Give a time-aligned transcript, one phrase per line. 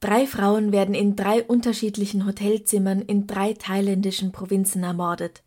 [0.00, 5.42] Drei Frauen werden in drei unterschiedlichen Hotelzimmern in drei thailändischen Provinzen ermordet.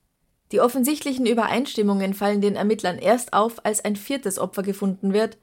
[0.52, 5.38] Die offensichtlichen Übereinstimmungen fallen den Ermittlern erst auf, als ein viertes Opfer gefunden wird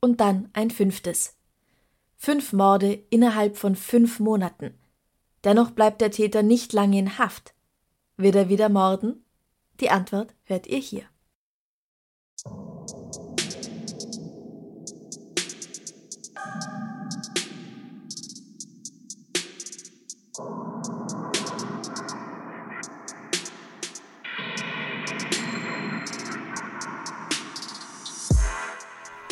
[0.00, 1.36] und dann ein fünftes.
[2.16, 4.74] Fünf Morde innerhalb von fünf Monaten.
[5.42, 7.54] Dennoch bleibt der Täter nicht lange in Haft.
[8.16, 9.24] Wird er wieder morden?
[9.80, 11.02] Die Antwort hört ihr hier.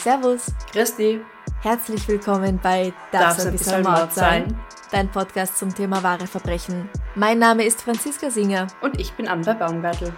[0.01, 0.47] Servus.
[0.73, 1.21] Christi.
[1.61, 4.59] Herzlich willkommen bei Darf es ein bisschen Mord sein?
[4.91, 6.89] Dein Podcast zum Thema wahre Verbrechen.
[7.15, 8.69] Mein Name ist Franziska Singer.
[8.81, 10.15] Und ich bin Amber Baumgartel.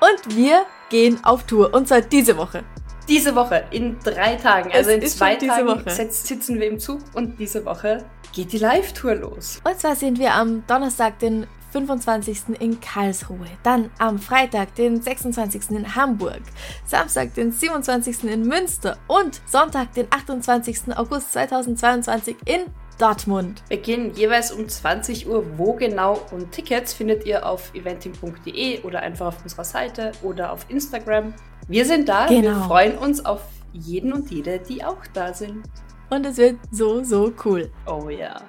[0.00, 1.74] Und wir gehen auf Tour.
[1.74, 2.62] Und zwar diese Woche.
[3.08, 7.40] Diese Woche, in drei Tagen, also Es in zwei Tagen sitzen wir im Zug und
[7.40, 9.60] diese Woche geht die Live-Tour los.
[9.64, 12.58] Und zwar sind wir am Donnerstag, den 25.
[12.60, 15.70] in Karlsruhe, dann am Freitag, den 26.
[15.70, 16.40] in Hamburg,
[16.86, 18.24] Samstag, den 27.
[18.24, 20.96] in Münster und Sonntag, den 28.
[20.96, 22.60] August 2022 in
[22.98, 23.62] Dortmund.
[23.68, 25.44] Wir gehen jeweils um 20 Uhr.
[25.56, 30.66] Wo genau und Tickets findet ihr auf eventing.de oder einfach auf unserer Seite oder auf
[30.68, 31.32] Instagram.
[31.68, 32.66] Wir sind da, wir Genau.
[32.66, 35.62] freuen uns auf jeden und jede, die auch da sind.
[36.10, 37.70] Und es wird so, so cool.
[37.86, 38.40] Oh ja.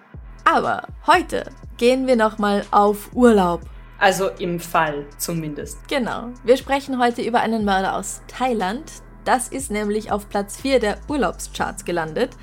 [0.46, 1.44] Aber heute
[1.80, 3.62] gehen wir nochmal auf Urlaub.
[3.98, 5.88] Also im Fall zumindest.
[5.88, 6.30] Genau.
[6.44, 8.84] Wir sprechen heute über einen Mörder aus Thailand.
[9.26, 12.38] Das ist nämlich auf Platz 4 der Urlaubscharts gelandet.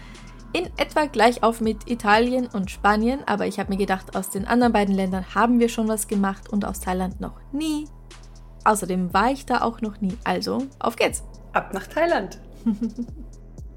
[0.53, 4.47] In etwa gleich auf mit Italien und Spanien, aber ich habe mir gedacht, aus den
[4.47, 7.87] anderen beiden Ländern haben wir schon was gemacht und aus Thailand noch nie.
[8.65, 10.17] Außerdem war ich da auch noch nie.
[10.25, 11.23] Also, auf geht's!
[11.53, 12.39] Ab nach Thailand.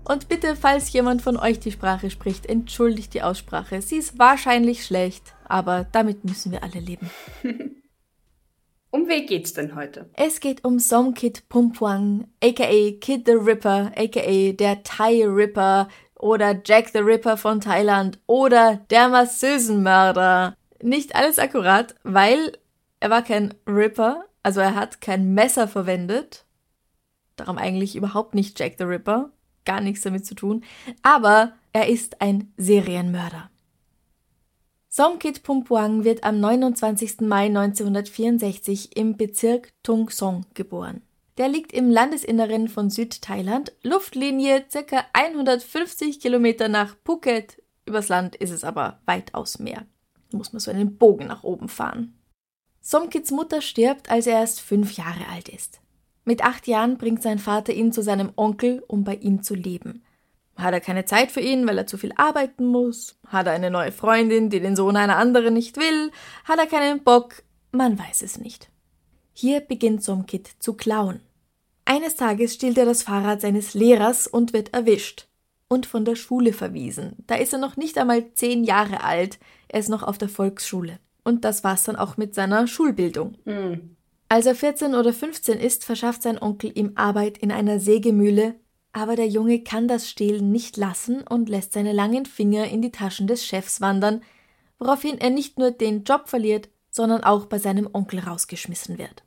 [0.09, 3.79] Und bitte, falls jemand von euch die Sprache spricht, entschuldigt die Aussprache.
[3.83, 7.09] Sie ist wahrscheinlich schlecht, aber damit müssen wir alle leben.
[8.91, 10.09] Um wen geht's denn heute?
[10.15, 16.89] Es geht um Somkit Pumpuang, aka Kid the Ripper, aka der Thai Ripper oder Jack
[16.89, 20.55] the Ripper von Thailand oder der Masseusenmörder.
[20.81, 22.57] Nicht alles akkurat, weil
[22.99, 26.45] er war kein Ripper, also er hat kein Messer verwendet.
[27.35, 29.29] Darum eigentlich überhaupt nicht Jack the Ripper,
[29.69, 30.63] gar nichts damit zu tun,
[31.03, 33.51] aber er ist ein Serienmörder.
[34.87, 37.21] Somkit Pumpuang wird am 29.
[37.21, 41.03] Mai 1964 im Bezirk Tung Song geboren.
[41.37, 45.05] Der liegt im Landesinneren von Südthailand, Luftlinie ca.
[45.13, 47.61] 150 Kilometer nach Phuket.
[47.85, 49.85] Übers Land ist es aber weitaus mehr.
[50.31, 52.15] Da muss man so einen Bogen nach oben fahren.
[52.81, 55.79] Somkits Mutter stirbt, als er erst fünf Jahre alt ist.
[56.29, 60.03] Mit acht Jahren bringt sein Vater ihn zu seinem Onkel, um bei ihm zu leben.
[60.55, 63.17] Hat er keine Zeit für ihn, weil er zu viel arbeiten muss?
[63.25, 66.11] Hat er eine neue Freundin, die den Sohn einer anderen nicht will?
[66.43, 67.41] Hat er keinen Bock?
[67.71, 68.69] Man weiß es nicht.
[69.33, 71.21] Hier beginnt Somkit zu klauen.
[71.85, 75.29] Eines Tages stiehlt er das Fahrrad seines Lehrers und wird erwischt.
[75.67, 77.15] Und von der Schule verwiesen.
[77.25, 80.99] Da ist er noch nicht einmal zehn Jahre alt, er ist noch auf der Volksschule.
[81.23, 83.35] Und das war's dann auch mit seiner Schulbildung.
[83.45, 83.95] Hm.
[84.31, 88.53] Als er 14 oder 15 ist, verschafft sein Onkel ihm Arbeit in einer Sägemühle,
[88.93, 92.91] aber der Junge kann das Stehlen nicht lassen und lässt seine langen Finger in die
[92.91, 94.21] Taschen des Chefs wandern,
[94.77, 99.23] woraufhin er nicht nur den Job verliert, sondern auch bei seinem Onkel rausgeschmissen wird.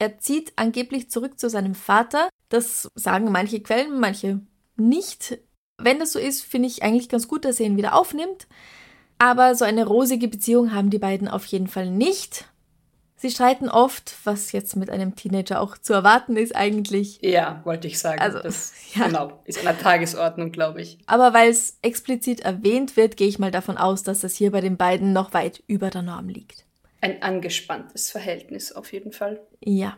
[0.00, 4.40] Er zieht angeblich zurück zu seinem Vater, das sagen manche Quellen, manche
[4.76, 5.38] nicht.
[5.78, 8.48] Wenn das so ist, finde ich eigentlich ganz gut, dass er ihn wieder aufnimmt.
[9.18, 12.44] Aber so eine rosige Beziehung haben die beiden auf jeden Fall nicht.
[13.18, 17.18] Sie streiten oft, was jetzt mit einem Teenager auch zu erwarten ist eigentlich.
[17.22, 18.20] Ja, wollte ich sagen.
[18.20, 19.06] Also, das ja.
[19.06, 20.98] genau, ist an der Tagesordnung, glaube ich.
[21.06, 24.60] Aber weil es explizit erwähnt wird, gehe ich mal davon aus, dass das hier bei
[24.60, 26.66] den beiden noch weit über der Norm liegt.
[27.00, 29.40] Ein angespanntes Verhältnis auf jeden Fall.
[29.60, 29.96] Ja.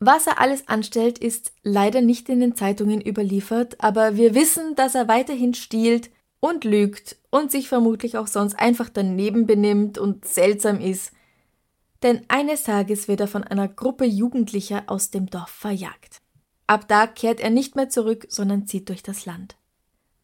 [0.00, 4.94] Was er alles anstellt, ist leider nicht in den Zeitungen überliefert, aber wir wissen, dass
[4.94, 6.10] er weiterhin stiehlt
[6.40, 11.12] und lügt und sich vermutlich auch sonst einfach daneben benimmt und seltsam ist.
[12.02, 16.20] Denn eines Tages wird er von einer Gruppe Jugendlicher aus dem Dorf verjagt.
[16.66, 19.56] Ab da kehrt er nicht mehr zurück, sondern zieht durch das Land.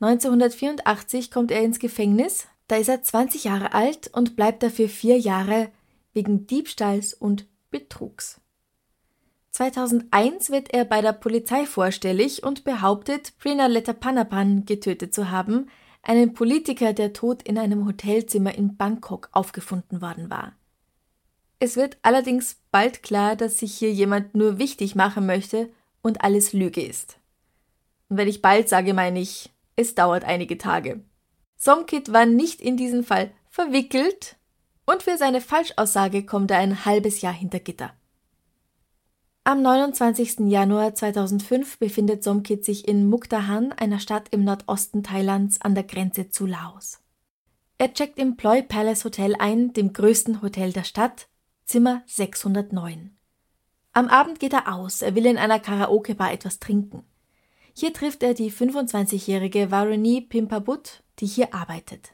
[0.01, 5.19] 1984 kommt er ins Gefängnis, da ist er 20 Jahre alt und bleibt dafür vier
[5.19, 5.71] Jahre
[6.13, 8.41] wegen Diebstahls und Betrugs.
[9.53, 15.69] 2001 wird er bei der Polizei vorstellig und behauptet, Prina Letapanapan getötet zu haben,
[16.03, 20.53] einen Politiker, der tot in einem Hotelzimmer in Bangkok aufgefunden worden war.
[21.59, 25.71] Es wird allerdings bald klar, dass sich hier jemand nur wichtig machen möchte
[26.03, 27.19] und alles Lüge ist.
[28.09, 31.01] Und wenn ich bald sage, meine ich, es dauert einige Tage.
[31.57, 34.37] Somkit war nicht in diesen Fall verwickelt
[34.85, 37.93] und für seine Falschaussage kommt er ein halbes Jahr hinter Gitter.
[39.45, 40.41] Am 29.
[40.49, 46.31] Januar 2005 befindet Somkit sich in Mukdahan, einer Stadt im Nordosten Thailands an der Grenze
[46.31, 47.01] zu Laos.
[47.79, 51.29] Er checkt im Ploy Palace Hotel ein, dem größten Hotel der Stadt,
[51.67, 53.11] Zimmer 609.
[53.93, 57.03] Am Abend geht er aus, er will in einer Karaoke-Bar etwas trinken.
[57.75, 62.13] Hier trifft er die 25-jährige Varuni Pimpabut, die hier arbeitet.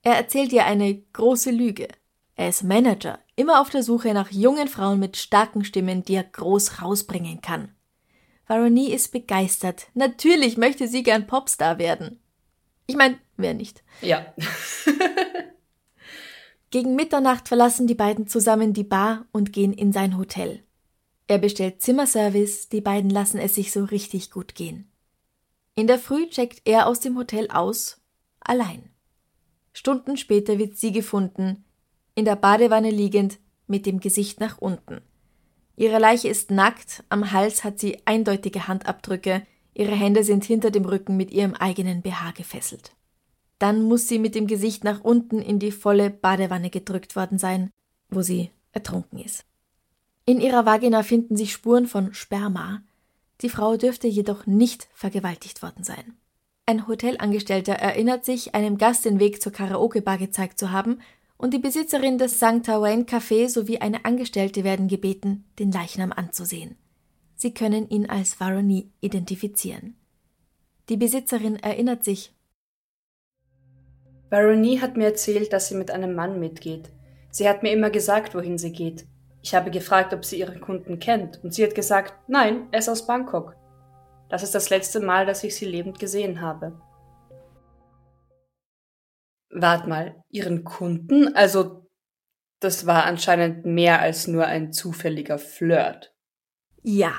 [0.00, 1.86] Er erzählt ihr eine große Lüge.
[2.34, 6.24] Er ist Manager, immer auf der Suche nach jungen Frauen mit starken Stimmen, die er
[6.24, 7.74] groß rausbringen kann.
[8.46, 9.88] Varuni ist begeistert.
[9.92, 12.20] Natürlich möchte sie gern Popstar werden.
[12.86, 13.82] Ich meine, wer nicht?
[14.00, 14.32] Ja.
[16.72, 20.64] Gegen Mitternacht verlassen die beiden zusammen die Bar und gehen in sein Hotel.
[21.26, 24.90] Er bestellt Zimmerservice, die beiden lassen es sich so richtig gut gehen.
[25.74, 28.00] In der Früh checkt er aus dem Hotel aus,
[28.40, 28.88] allein.
[29.74, 31.62] Stunden später wird sie gefunden,
[32.14, 35.02] in der Badewanne liegend, mit dem Gesicht nach unten.
[35.76, 40.86] Ihre Leiche ist nackt, am Hals hat sie eindeutige Handabdrücke, ihre Hände sind hinter dem
[40.86, 42.92] Rücken mit ihrem eigenen BH gefesselt.
[43.62, 47.70] Dann muss sie mit dem Gesicht nach unten in die volle Badewanne gedrückt worden sein,
[48.10, 49.44] wo sie ertrunken ist.
[50.24, 52.82] In ihrer Vagina finden sich Spuren von Sperma.
[53.40, 56.16] Die Frau dürfte jedoch nicht vergewaltigt worden sein.
[56.66, 60.98] Ein Hotelangestellter erinnert sich, einem Gast den Weg zur Karaoke-Bar gezeigt zu haben
[61.36, 62.66] und die Besitzerin des St.
[62.66, 66.74] Wayne Café sowie eine Angestellte werden gebeten, den Leichnam anzusehen.
[67.36, 69.94] Sie können ihn als Varoni identifizieren.
[70.88, 72.34] Die Besitzerin erinnert sich.
[74.32, 76.90] Varoni hat mir erzählt, dass sie mit einem Mann mitgeht.
[77.30, 79.04] Sie hat mir immer gesagt, wohin sie geht.
[79.42, 82.88] Ich habe gefragt, ob sie ihren Kunden kennt, und sie hat gesagt, nein, er ist
[82.88, 83.54] aus Bangkok.
[84.30, 86.80] Das ist das letzte Mal, dass ich sie lebend gesehen habe.
[89.50, 91.36] Wart mal, Ihren Kunden?
[91.36, 91.90] Also,
[92.58, 96.14] das war anscheinend mehr als nur ein zufälliger Flirt.
[96.82, 97.12] Ja,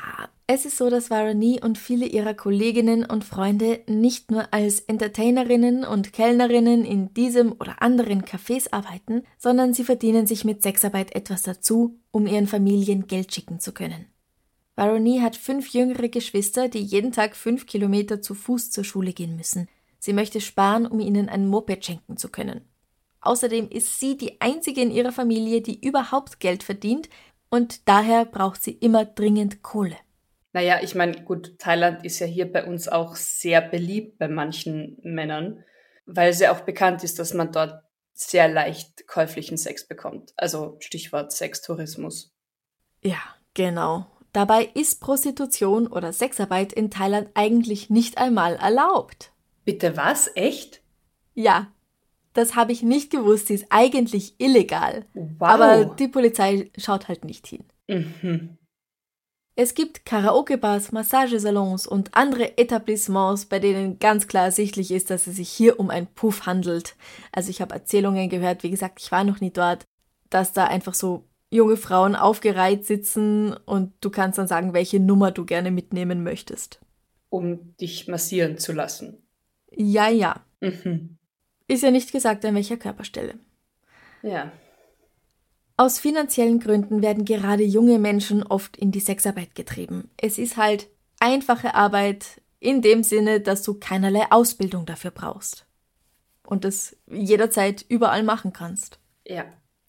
[0.54, 5.84] es ist so, dass Varani und viele ihrer Kolleginnen und Freunde nicht nur als Entertainerinnen
[5.84, 11.42] und Kellnerinnen in diesem oder anderen Cafés arbeiten, sondern sie verdienen sich mit Sexarbeit etwas
[11.42, 14.06] dazu, um ihren Familien Geld schicken zu können.
[14.76, 19.36] Varani hat fünf jüngere Geschwister, die jeden Tag fünf Kilometer zu Fuß zur Schule gehen
[19.36, 19.68] müssen.
[19.98, 22.62] Sie möchte sparen, um ihnen ein Moped schenken zu können.
[23.22, 27.10] Außerdem ist sie die einzige in ihrer Familie, die überhaupt Geld verdient
[27.50, 29.98] und daher braucht sie immer dringend Kohle.
[30.54, 34.98] Naja, ich meine, gut, Thailand ist ja hier bei uns auch sehr beliebt bei manchen
[35.02, 35.64] Männern,
[36.06, 37.84] weil es ja auch bekannt ist, dass man dort
[38.14, 40.32] sehr leicht käuflichen Sex bekommt.
[40.38, 42.32] Also Stichwort Sextourismus.
[43.02, 43.18] Ja,
[43.56, 44.06] genau.
[44.32, 49.32] Dabei ist Prostitution oder Sexarbeit in Thailand eigentlich nicht einmal erlaubt.
[49.66, 50.30] Bitte was?
[50.36, 50.82] Echt?
[51.34, 51.72] Ja,
[52.34, 53.48] das habe ich nicht gewusst.
[53.48, 55.06] Sie ist eigentlich illegal.
[55.14, 55.48] Wow.
[55.48, 57.64] Aber die Polizei schaut halt nicht hin.
[57.88, 58.58] Mhm.
[59.56, 65.36] Es gibt Karaoke-Bars, Massagesalons und andere Etablissements, bei denen ganz klar ersichtlich ist, dass es
[65.36, 66.96] sich hier um ein Puff handelt.
[67.32, 69.86] Also ich habe Erzählungen gehört, wie gesagt, ich war noch nie dort,
[70.32, 75.30] dass da einfach so junge Frauen aufgereiht sitzen und du kannst dann sagen, welche Nummer
[75.30, 76.80] du gerne mitnehmen möchtest.
[77.30, 79.24] Um dich massieren zu lassen.
[79.72, 80.44] Ja, ja.
[80.62, 81.18] Mhm.
[81.68, 83.36] Ist ja nicht gesagt, an welcher Körperstelle.
[84.24, 84.52] Ja.
[85.76, 90.12] Aus finanziellen Gründen werden gerade junge Menschen oft in die Sexarbeit getrieben.
[90.18, 90.88] Es ist halt
[91.20, 95.66] einfache Arbeit in dem Sinne, dass du keinerlei Ausbildung dafür brauchst.
[96.46, 99.00] Und es jederzeit überall machen kannst.
[99.26, 99.46] Ja.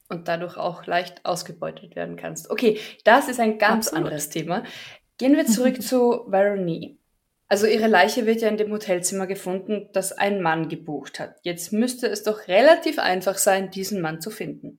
[0.09, 2.51] Und dadurch auch leicht ausgebeutet werden kannst.
[2.51, 4.07] Okay, das ist ein ganz Absolut.
[4.07, 4.63] anderes Thema.
[5.19, 6.99] Gehen wir zurück zu Veronique.
[7.49, 11.37] Also ihre Leiche wird ja in dem Hotelzimmer gefunden, das ein Mann gebucht hat.
[11.43, 14.79] Jetzt müsste es doch relativ einfach sein, diesen Mann zu finden.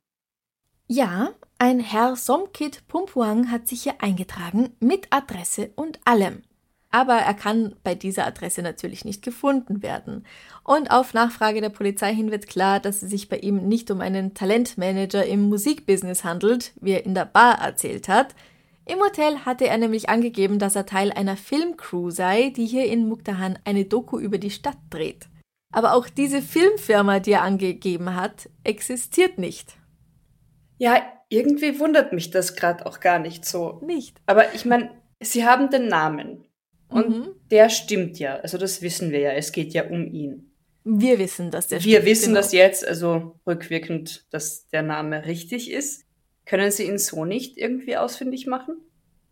[0.88, 6.44] Ja, ein Herr Somkit Pumpuang hat sich hier eingetragen mit Adresse und allem.
[6.92, 10.28] Aber er kann bei dieser Adresse natürlich nicht gefunden werden.
[10.64, 14.00] Und auf Nachfrage der Polizei hin wird klar, dass es sich bei ihm nicht um
[14.00, 18.36] einen Talentmanager im Musikbusiness handelt, wie er in der Bar erzählt hat.
[18.86, 23.10] Im Hotel hatte er nämlich angegeben, dass er Teil einer Filmcrew sei, die hier in
[23.10, 25.30] Mukdahan eine Doku über die Stadt dreht.
[25.74, 29.78] Aber auch diese Filmfirma, die er angegeben hat, existiert nicht.
[30.78, 33.82] Ja, irgendwie wundert mich das gerade auch gar nicht so.
[33.86, 34.22] Nicht.
[34.26, 34.92] Aber ich meine,
[35.22, 36.46] sie haben den Namen.
[36.88, 37.28] Und Mhm.
[37.50, 38.36] der stimmt ja.
[38.38, 39.32] Also das wissen wir ja.
[39.32, 40.52] Es geht ja um ihn.
[40.84, 42.40] Wir wissen, dass der wir stimmt, wissen genau.
[42.42, 46.06] das jetzt, also rückwirkend, dass der Name richtig ist.
[46.46, 48.76] Können Sie ihn so nicht irgendwie ausfindig machen?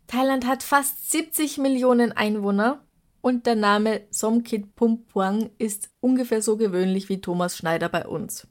[0.08, 2.84] Thailand hat fast 70 Millionen Einwohner
[3.20, 8.48] und der Name Somkit Pumpuang ist ungefähr so gewöhnlich wie Thomas Schneider bei uns.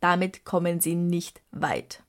[0.00, 2.02] Damit kommen sie nicht weit.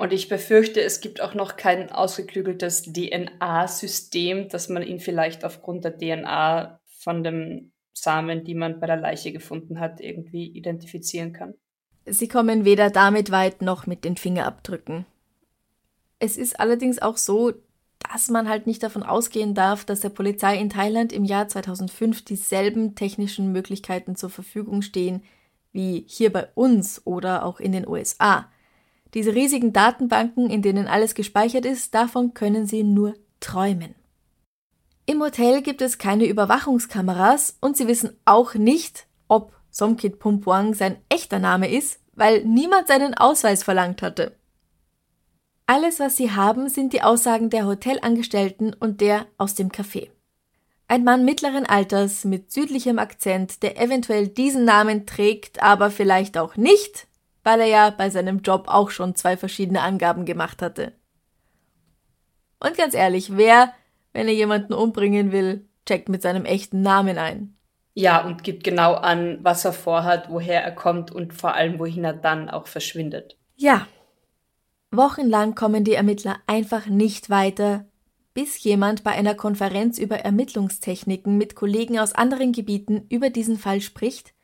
[0.00, 5.84] Und ich befürchte, es gibt auch noch kein ausgeklügeltes DNA-System, dass man ihn vielleicht aufgrund
[5.84, 11.52] der DNA von dem Samen, die man bei der Leiche gefunden hat, irgendwie identifizieren kann.
[12.06, 15.04] Sie kommen weder damit weit noch mit den Fingerabdrücken.
[16.18, 17.52] Es ist allerdings auch so,
[18.10, 22.24] dass man halt nicht davon ausgehen darf, dass der Polizei in Thailand im Jahr 2005
[22.24, 25.22] dieselben technischen Möglichkeiten zur Verfügung stehen
[25.72, 28.48] wie hier bei uns oder auch in den USA.
[29.14, 33.94] Diese riesigen Datenbanken, in denen alles gespeichert ist, davon können sie nur träumen.
[35.06, 40.98] Im Hotel gibt es keine Überwachungskameras und sie wissen auch nicht, ob Somkit Pumpuang sein
[41.08, 44.36] echter Name ist, weil niemand seinen Ausweis verlangt hatte.
[45.66, 50.10] Alles, was sie haben, sind die Aussagen der Hotelangestellten und der aus dem Café.
[50.90, 56.56] Ein Mann mittleren Alters mit südlichem Akzent, der eventuell diesen Namen trägt, aber vielleicht auch
[56.56, 57.06] nicht,
[57.44, 60.94] weil er ja bei seinem Job auch schon zwei verschiedene Angaben gemacht hatte.
[62.58, 63.72] Und ganz ehrlich, wer,
[64.12, 67.56] wenn er jemanden umbringen will, checkt mit seinem echten Namen ein?
[67.94, 72.02] Ja, und gibt genau an, was er vorhat, woher er kommt und vor allem, wohin
[72.02, 73.38] er dann auch verschwindet.
[73.54, 73.86] Ja.
[74.90, 77.86] Wochenlang kommen die Ermittler einfach nicht weiter,
[78.34, 83.80] bis jemand bei einer Konferenz über Ermittlungstechniken mit Kollegen aus anderen Gebieten über diesen Fall
[83.80, 84.34] spricht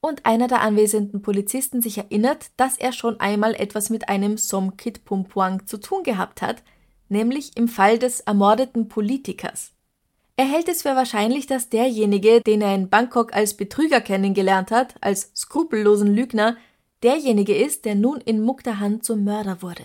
[0.00, 5.04] und einer der anwesenden Polizisten sich erinnert, dass er schon einmal etwas mit einem Somkit
[5.04, 6.62] Pumpuang zu tun gehabt hat,
[7.08, 9.72] nämlich im Fall des ermordeten Politikers.
[10.36, 14.96] Er hält es für wahrscheinlich, dass derjenige, den er in Bangkok als Betrüger kennengelernt hat,
[15.00, 16.56] als skrupellosen Lügner,
[17.02, 19.84] derjenige ist, der nun in Mukdahan zum Mörder wurde.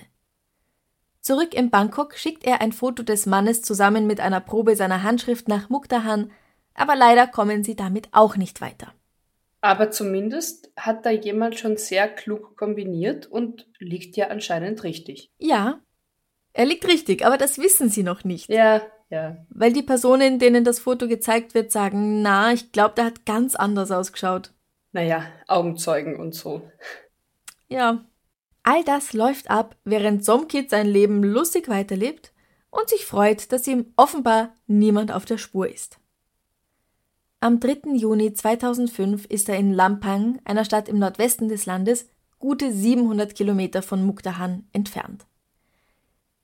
[1.21, 5.47] Zurück in Bangkok schickt er ein Foto des Mannes zusammen mit einer Probe seiner Handschrift
[5.47, 6.31] nach Mukdahan,
[6.73, 8.93] aber leider kommen sie damit auch nicht weiter.
[9.61, 15.29] Aber zumindest hat da jemand schon sehr klug kombiniert und liegt ja anscheinend richtig.
[15.37, 15.81] Ja,
[16.53, 18.49] er liegt richtig, aber das wissen sie noch nicht.
[18.49, 19.37] Ja, ja.
[19.49, 23.55] Weil die Personen, denen das Foto gezeigt wird, sagen, na, ich glaube, der hat ganz
[23.55, 24.51] anders ausgeschaut.
[24.91, 26.69] Naja, Augenzeugen und so.
[27.67, 28.05] Ja.
[28.71, 32.33] All das läuft ab, während Somkit sein Leben lustig weiterlebt
[32.69, 35.97] und sich freut, dass ihm offenbar niemand auf der Spur ist.
[37.39, 37.95] Am 3.
[37.95, 43.81] Juni 2005 ist er in Lampang, einer Stadt im Nordwesten des Landes, gute 700 Kilometer
[43.81, 45.25] von Mukdahan entfernt.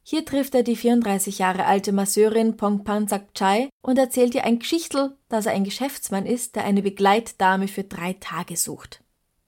[0.02, 5.16] Hier trifft er die 34 Jahre alte Masseurin Pongpan Sakchai und erzählt ihr ein Geschichtel,
[5.30, 9.04] dass er ein Geschäftsmann ist, der eine Begleitdame für drei Tage sucht.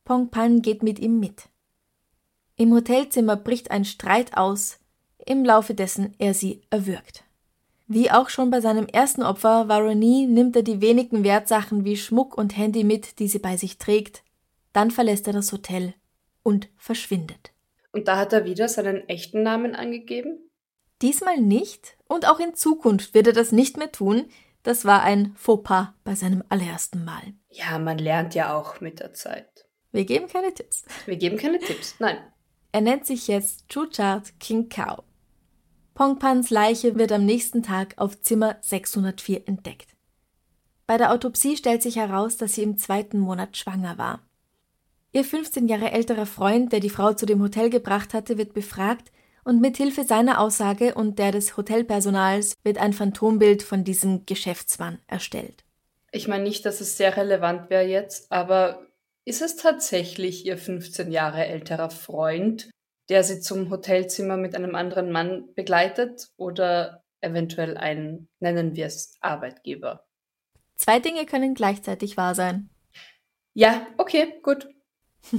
[0.06, 1.50] Pongpan geht mit ihm mit.
[2.60, 4.80] Im Hotelzimmer bricht ein Streit aus,
[5.24, 7.24] im Laufe dessen er sie erwürgt.
[7.86, 12.36] Wie auch schon bei seinem ersten Opfer, Varoni, nimmt er die wenigen Wertsachen wie Schmuck
[12.36, 14.24] und Handy mit, die sie bei sich trägt.
[14.74, 15.94] Dann verlässt er das Hotel
[16.42, 17.52] und verschwindet.
[17.92, 20.40] Und da hat er wieder seinen echten Namen angegeben?
[21.04, 24.26] Diesmal nicht und auch in Zukunft wird er das nicht mehr tun.
[24.64, 27.22] Das war ein Fauxpas bei seinem allerersten Mal.
[27.52, 29.68] Ja, man lernt ja auch mit der Zeit.
[29.92, 30.86] Wir geben keine Tipps.
[31.06, 31.96] Wir geben keine Tipps.
[32.00, 32.18] Nein.
[32.78, 35.04] Er nennt sich jetzt Chuchart King Kao.
[35.96, 39.96] Pongpans Leiche wird am nächsten Tag auf Zimmer 604 entdeckt.
[40.86, 44.20] Bei der Autopsie stellt sich heraus, dass sie im zweiten Monat schwanger war.
[45.12, 49.12] Ihr 15 Jahre älterer Freund, der die Frau zu dem Hotel gebracht hatte, wird befragt
[49.44, 55.00] und mit Hilfe seiner Aussage und der des Hotelpersonals wird ein Phantombild von diesem Geschäftsmann
[55.08, 55.64] erstellt.
[56.12, 58.87] Ich meine nicht, dass es sehr relevant wäre jetzt, aber
[59.28, 62.70] ist es tatsächlich Ihr 15 Jahre älterer Freund,
[63.10, 69.18] der Sie zum Hotelzimmer mit einem anderen Mann begleitet oder eventuell ein, nennen wir es,
[69.20, 70.06] Arbeitgeber?
[70.76, 72.70] Zwei Dinge können gleichzeitig wahr sein.
[73.54, 74.70] Ja, okay, gut.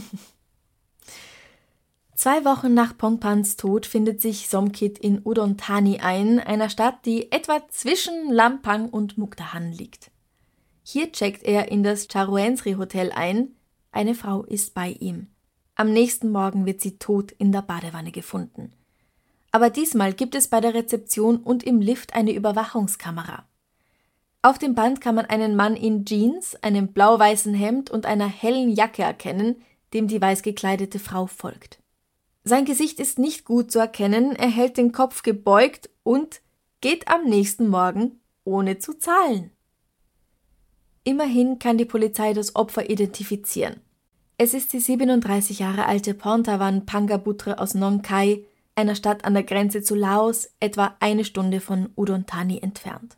[2.15, 7.33] Zwei Wochen nach Pongpans Tod findet sich Somkit in Udon Thani ein, einer Stadt, die
[7.33, 10.11] etwa zwischen Lampang und Mukdahan liegt.
[10.83, 13.55] Hier checkt er in das Charuensri Hotel ein.
[13.91, 15.29] Eine Frau ist bei ihm.
[15.75, 18.73] Am nächsten Morgen wird sie tot in der Badewanne gefunden.
[19.51, 23.45] Aber diesmal gibt es bei der Rezeption und im Lift eine Überwachungskamera.
[24.43, 28.71] Auf dem Band kann man einen Mann in Jeans, einem blau-weißen Hemd und einer hellen
[28.71, 29.57] Jacke erkennen,
[29.95, 31.81] dem die weiß gekleidete Frau folgt.
[32.45, 36.41] Sein Gesicht ist nicht gut zu erkennen, er hält den Kopf gebeugt und
[36.81, 39.51] geht am nächsten Morgen ohne zu zahlen.
[41.05, 43.81] Immerhin kann die Polizei das Opfer identifizieren.
[44.37, 49.43] Es ist die 37 Jahre alte Pontavan Pangabutre aus Nong Khai, einer Stadt an der
[49.43, 53.17] Grenze zu Laos, etwa eine Stunde von Udon Thani entfernt.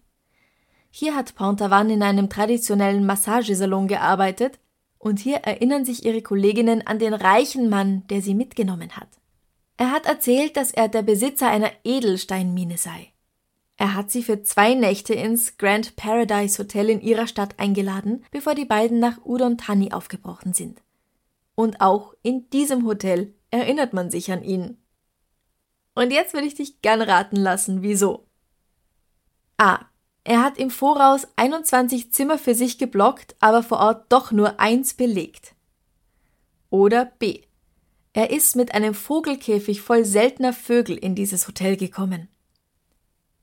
[0.90, 4.58] Hier hat Pontavan in einem traditionellen Massagesalon gearbeitet
[4.98, 9.08] und hier erinnern sich ihre Kolleginnen an den reichen Mann, der sie mitgenommen hat.
[9.76, 13.12] Er hat erzählt, dass er der Besitzer einer Edelsteinmine sei.
[13.80, 18.54] Er hat sie für zwei Nächte ins Grand Paradise Hotel in ihrer Stadt eingeladen, bevor
[18.54, 20.82] die beiden nach Udon Thani aufgebrochen sind.
[21.54, 24.76] Und auch in diesem Hotel erinnert man sich an ihn.
[25.94, 28.26] Und jetzt würde ich dich gern raten lassen, wieso.
[29.56, 29.86] A.
[30.24, 34.92] Er hat im Voraus 21 Zimmer für sich geblockt, aber vor Ort doch nur eins
[34.92, 35.54] belegt.
[36.68, 37.44] Oder B.
[38.12, 42.28] Er ist mit einem Vogelkäfig voll seltener Vögel in dieses Hotel gekommen.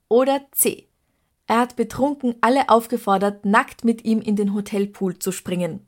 [0.10, 0.88] Oder C.
[1.48, 5.88] Er hat betrunken alle aufgefordert, nackt mit ihm in den Hotelpool zu springen.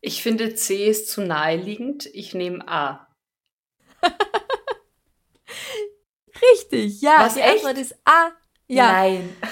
[0.00, 2.06] Ich finde C ist zu naheliegend.
[2.06, 3.08] Ich nehme A.
[6.52, 7.16] Richtig, ja.
[7.18, 7.64] Was, die echt?
[7.64, 8.30] Antwort ist A.
[8.68, 8.92] Ja.
[8.92, 9.36] Nein.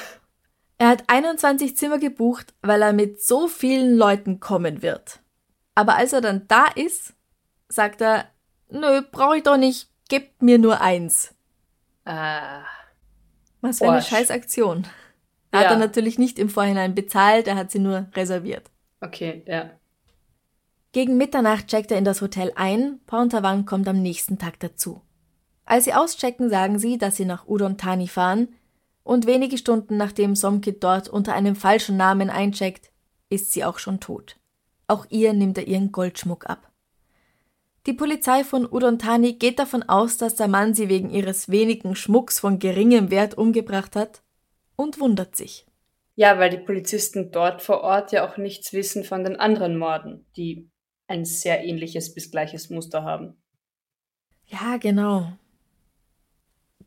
[0.76, 5.20] Er hat 21 Zimmer gebucht, weil er mit so vielen Leuten kommen wird.
[5.76, 7.14] Aber als er dann da ist,
[7.68, 8.28] sagt er,
[8.68, 11.33] nö, brauche ich doch nicht, gebt mir nur eins.
[12.04, 12.62] Ah.
[13.60, 14.08] Was für eine Arsch.
[14.08, 14.86] scheiß Aktion.
[15.50, 15.72] Er hat Ja.
[15.72, 18.70] er natürlich nicht im Vorhinein bezahlt, er hat sie nur reserviert.
[19.00, 19.70] Okay, ja.
[20.92, 25.02] Gegen Mitternacht checkt er in das Hotel ein, Pontavang kommt am nächsten Tag dazu.
[25.64, 28.48] Als sie auschecken, sagen sie, dass sie nach Udon Thani fahren,
[29.02, 32.90] und wenige Stunden nachdem Somkit dort unter einem falschen Namen eincheckt,
[33.28, 34.36] ist sie auch schon tot.
[34.86, 36.70] Auch ihr nimmt er ihren Goldschmuck ab.
[37.86, 41.94] Die Polizei von Udon Thani geht davon aus, dass der Mann sie wegen ihres wenigen
[41.94, 44.22] Schmucks von geringem Wert umgebracht hat
[44.74, 45.66] und wundert sich.
[46.16, 50.24] Ja, weil die Polizisten dort vor Ort ja auch nichts wissen von den anderen Morden,
[50.36, 50.70] die
[51.08, 53.36] ein sehr ähnliches bis gleiches Muster haben.
[54.46, 55.32] Ja, genau.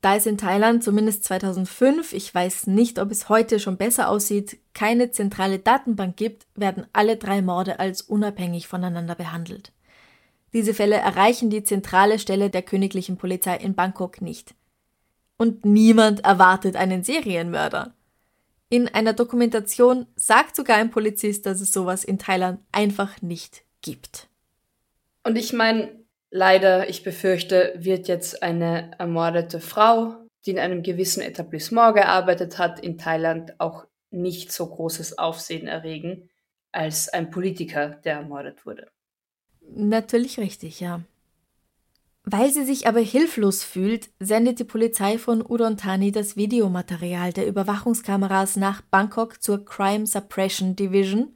[0.01, 4.57] Da es in Thailand zumindest 2005, ich weiß nicht, ob es heute schon besser aussieht,
[4.73, 9.73] keine zentrale Datenbank gibt, werden alle drei Morde als unabhängig voneinander behandelt.
[10.53, 14.55] Diese Fälle erreichen die zentrale Stelle der königlichen Polizei in Bangkok nicht.
[15.37, 17.93] Und niemand erwartet einen Serienmörder.
[18.69, 24.27] In einer Dokumentation sagt sogar ein Polizist, dass es sowas in Thailand einfach nicht gibt.
[25.23, 25.91] Und ich meine,
[26.31, 32.79] leider, ich befürchte, wird jetzt eine ermordete Frau, die in einem gewissen Etablissement gearbeitet hat,
[32.79, 36.29] in Thailand auch nicht so großes Aufsehen erregen
[36.71, 38.89] als ein Politiker, der ermordet wurde.
[39.69, 41.01] Natürlich richtig, ja.
[42.23, 47.47] Weil sie sich aber hilflos fühlt, sendet die Polizei von Udon Thani das Videomaterial der
[47.47, 51.35] Überwachungskameras nach Bangkok zur Crime Suppression Division,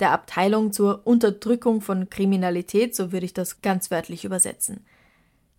[0.00, 4.86] der Abteilung zur Unterdrückung von Kriminalität, so würde ich das ganz wörtlich übersetzen.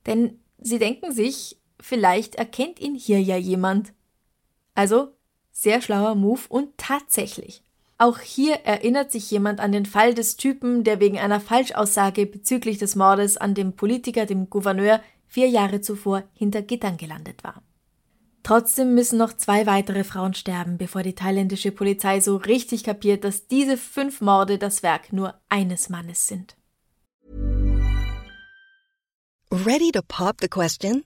[0.08, 3.94] Denn sie denken sich, vielleicht erkennt ihn hier ja jemand.
[4.74, 5.10] Also,
[5.52, 7.65] sehr schlauer Move und tatsächlich.
[7.98, 12.78] Auch hier erinnert sich jemand an den Fall des Typen, der wegen einer Falschaussage bezüglich
[12.78, 17.64] des Mordes an dem Politiker, dem Gouverneur, vier Jahre zuvor hinter Gittern gelandet war.
[18.44, 23.48] Trotzdem müssen noch zwei weitere Frauen sterben, bevor die thailändische Polizei so richtig kapiert, dass
[23.48, 26.56] diese fünf Morde das Werk nur eines Mannes sind.
[29.52, 31.06] Ready to pop the question?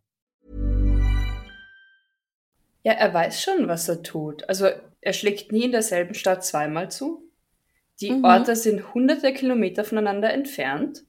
[2.83, 4.47] Ja, er weiß schon, was er tut.
[4.49, 4.67] Also
[5.01, 7.29] er schlägt nie in derselben Stadt zweimal zu.
[7.99, 8.25] Die mhm.
[8.25, 11.03] Orte sind hunderte Kilometer voneinander entfernt.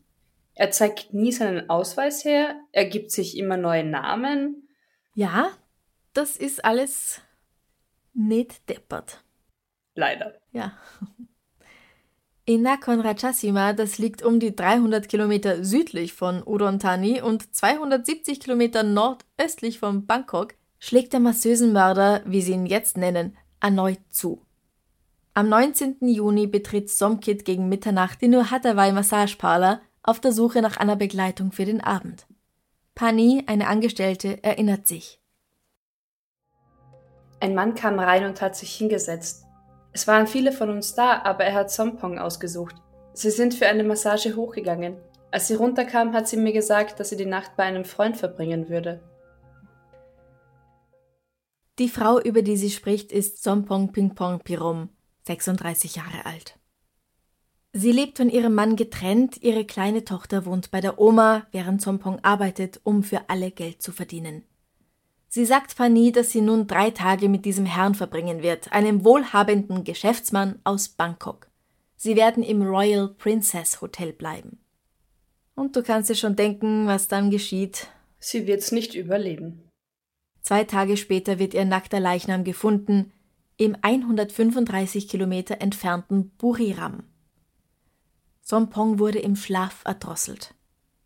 [0.55, 2.57] Er zeigt nie seinen Ausweis her.
[2.73, 4.69] Er gibt sich immer neue Namen.
[5.15, 5.51] Ja,
[6.13, 7.23] das ist alles
[8.13, 9.25] nicht deppert.
[9.95, 10.35] Leider.
[10.53, 10.77] Ja.
[12.45, 18.41] In Nakhon Ratchasima, das liegt um die 300 Kilometer südlich von Udon Thani und 270
[18.41, 24.43] Kilometer nordöstlich von Bangkok, schlägt der massösen Mörder, wie sie ihn jetzt nennen, erneut zu.
[25.33, 25.99] Am 19.
[26.09, 30.97] Juni betritt Somkit gegen Mitternacht die Nur Hathaway Massage Parlor auf der Suche nach einer
[30.97, 32.27] Begleitung für den Abend.
[32.97, 35.21] Pani, eine Angestellte, erinnert sich.
[37.39, 39.45] Ein Mann kam rein und hat sich hingesetzt.
[39.93, 42.75] Es waren viele von uns da, aber er hat Sompong ausgesucht.
[43.13, 44.97] Sie sind für eine Massage hochgegangen.
[45.31, 48.69] Als sie runterkam, hat sie mir gesagt, dass sie die Nacht bei einem Freund verbringen
[48.69, 49.01] würde.
[51.79, 54.91] Die Frau, über die sie spricht, ist Sompong Pingpong Pirom,
[55.27, 56.59] 36 Jahre alt.
[57.73, 62.19] Sie lebt von ihrem Mann getrennt, ihre kleine Tochter wohnt bei der Oma, während Sompong
[62.23, 64.45] arbeitet, um für alle Geld zu verdienen.
[65.29, 69.83] Sie sagt Fanny, dass sie nun drei Tage mit diesem Herrn verbringen wird, einem wohlhabenden
[69.83, 71.49] Geschäftsmann aus Bangkok.
[71.97, 74.59] Sie werden im Royal Princess Hotel bleiben.
[75.55, 77.89] Und du kannst dir schon denken, was dann geschieht.
[78.19, 79.72] Sie wird's nicht überleben.
[80.43, 83.13] Zwei Tage später wird ihr nackter Leichnam gefunden,
[83.57, 87.05] im 135 Kilometer entfernten Buriram.
[88.41, 90.55] Sompong wurde im Schlaf erdrosselt.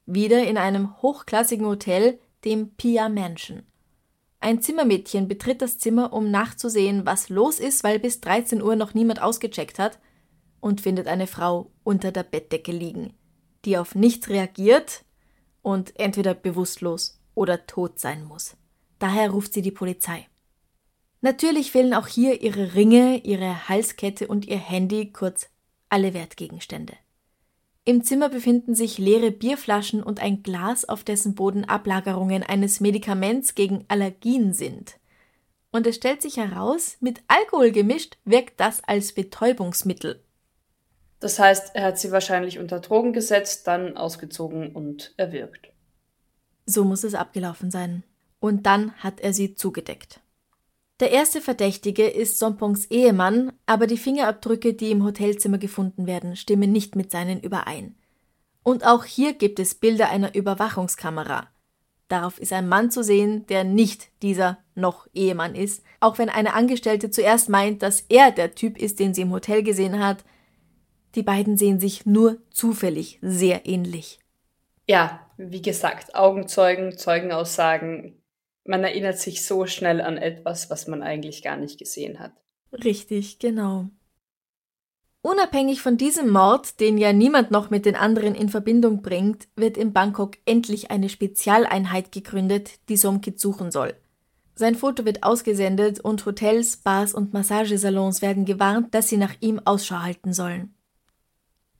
[0.07, 3.62] Wieder in einem hochklassigen Hotel, dem Pia Mansion.
[4.40, 8.94] Ein Zimmermädchen betritt das Zimmer, um nachzusehen, was los ist, weil bis 13 Uhr noch
[8.94, 9.99] niemand ausgecheckt hat,
[10.61, 13.12] und findet eine Frau unter der Bettdecke liegen,
[13.64, 15.05] die auf nichts reagiert
[15.62, 18.57] und entweder bewusstlos oder tot sein muss.
[18.99, 20.27] Daher ruft sie die Polizei.
[21.21, 25.49] Natürlich fehlen auch hier ihre Ringe, ihre Halskette und ihr Handy, kurz
[25.89, 26.95] alle Wertgegenstände.
[27.85, 33.55] Im Zimmer befinden sich leere Bierflaschen und ein Glas, auf dessen Boden Ablagerungen eines Medikaments
[33.55, 34.99] gegen Allergien sind.
[35.71, 40.21] Und es stellt sich heraus, mit Alkohol gemischt wirkt das als Betäubungsmittel.
[41.21, 45.73] Das heißt, er hat sie wahrscheinlich unter Drogen gesetzt, dann ausgezogen und erwürgt.
[46.67, 48.03] So muss es abgelaufen sein.
[48.47, 50.21] Und dann hat er sie zugedeckt.
[51.01, 56.71] Der erste Verdächtige ist Sompongs Ehemann, aber die Fingerabdrücke, die im Hotelzimmer gefunden werden, stimmen
[56.71, 57.97] nicht mit seinen überein.
[58.63, 61.49] Und auch hier gibt es Bilder einer Überwachungskamera.
[62.07, 66.55] Darauf ist ein Mann zu sehen, der nicht dieser noch Ehemann ist, auch wenn eine
[66.55, 70.25] Angestellte zuerst meint, dass er der Typ ist, den sie im Hotel gesehen hat.
[71.17, 74.21] Die beiden sehen sich nur zufällig sehr ähnlich.
[74.87, 78.23] Ja, wie gesagt, Augenzeugen, Zeugenaussagen,
[78.69, 82.33] man erinnert sich so schnell an etwas, was man eigentlich gar nicht gesehen hat.
[82.73, 83.89] Richtig, genau.
[85.23, 89.77] Unabhängig von diesem Mord, den ja niemand noch mit den anderen in Verbindung bringt, wird
[89.77, 93.95] in Bangkok endlich eine Spezialeinheit gegründet, die Somkit suchen soll.
[94.55, 99.61] Sein Foto wird ausgesendet und Hotels, Bars und Massagesalons werden gewarnt, dass sie nach ihm
[99.65, 100.76] Ausschau halten sollen.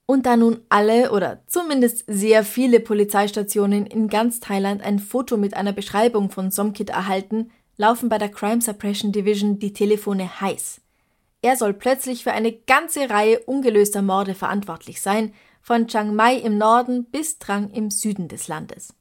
[0.07, 5.53] Und da nun alle oder zumindest sehr viele Polizeistationen in ganz Thailand ein Foto mit
[5.53, 10.79] einer Beschreibung von Somkit erhalten, laufen bei der Crime Suppression Division die Telefone heiß.
[11.41, 16.57] Er soll plötzlich für eine ganze Reihe ungelöster Morde verantwortlich sein, von Chiang Mai im
[16.57, 18.93] Norden bis Trang im Süden des Landes.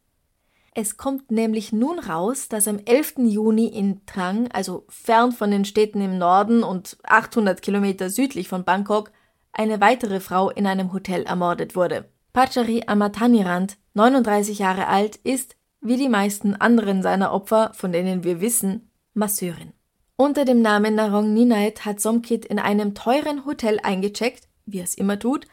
[0.74, 3.18] Es kommt nämlich nun raus, dass am 11.
[3.18, 8.64] Juni in Trang, also fern von den Städten im Norden und 800 Kilometer südlich von
[8.64, 9.12] Bangkok,
[9.56, 12.08] eine weitere Frau in einem Hotel ermordet wurde.
[12.32, 18.40] Pachari Amatanirand, 39 Jahre alt, ist, wie die meisten anderen seiner Opfer, von denen wir
[18.40, 19.72] wissen, Masseurin.
[20.16, 24.94] Unter dem Namen Narong Ninait hat Somkit in einem teuren Hotel eingecheckt, wie er es
[24.94, 25.46] immer tut,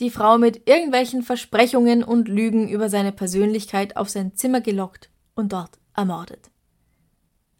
[0.00, 5.52] die Frau mit irgendwelchen Versprechungen und Lügen über seine Persönlichkeit auf sein Zimmer gelockt und
[5.52, 6.50] dort ermordet.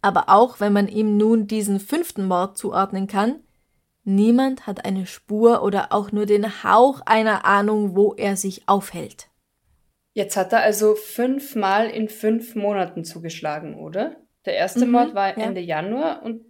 [0.02, 3.36] Aber auch wenn man ihm nun diesen fünften Mord zuordnen kann,
[4.04, 9.28] Niemand hat eine Spur oder auch nur den Hauch einer Ahnung, wo er sich aufhält.
[10.12, 14.16] Jetzt hat er also fünfmal in fünf Monaten zugeschlagen, oder?
[14.44, 15.80] Der erste mhm, Mord war Ende ja.
[15.80, 16.44] Januar und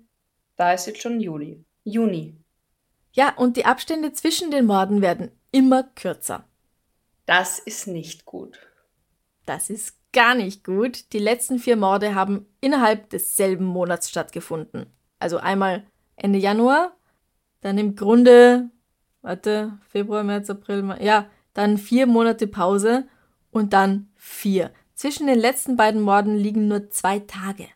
[0.56, 1.64] da ist jetzt schon Juli.
[1.84, 2.36] Juni.
[3.12, 6.44] Ja, und die Abstände zwischen den Morden werden immer kürzer.
[7.26, 8.58] Das ist nicht gut.
[9.46, 11.12] Das ist gar nicht gut.
[11.12, 14.86] Die letzten vier Morde haben innerhalb desselben Monats stattgefunden.
[15.18, 15.84] Also einmal
[16.16, 16.96] Ende Januar,
[17.64, 18.68] dann im Grunde,
[19.22, 23.08] warte, Februar, März, April, ja, dann vier Monate Pause
[23.50, 24.70] und dann vier.
[24.94, 27.66] Zwischen den letzten beiden Morden liegen nur zwei Tage.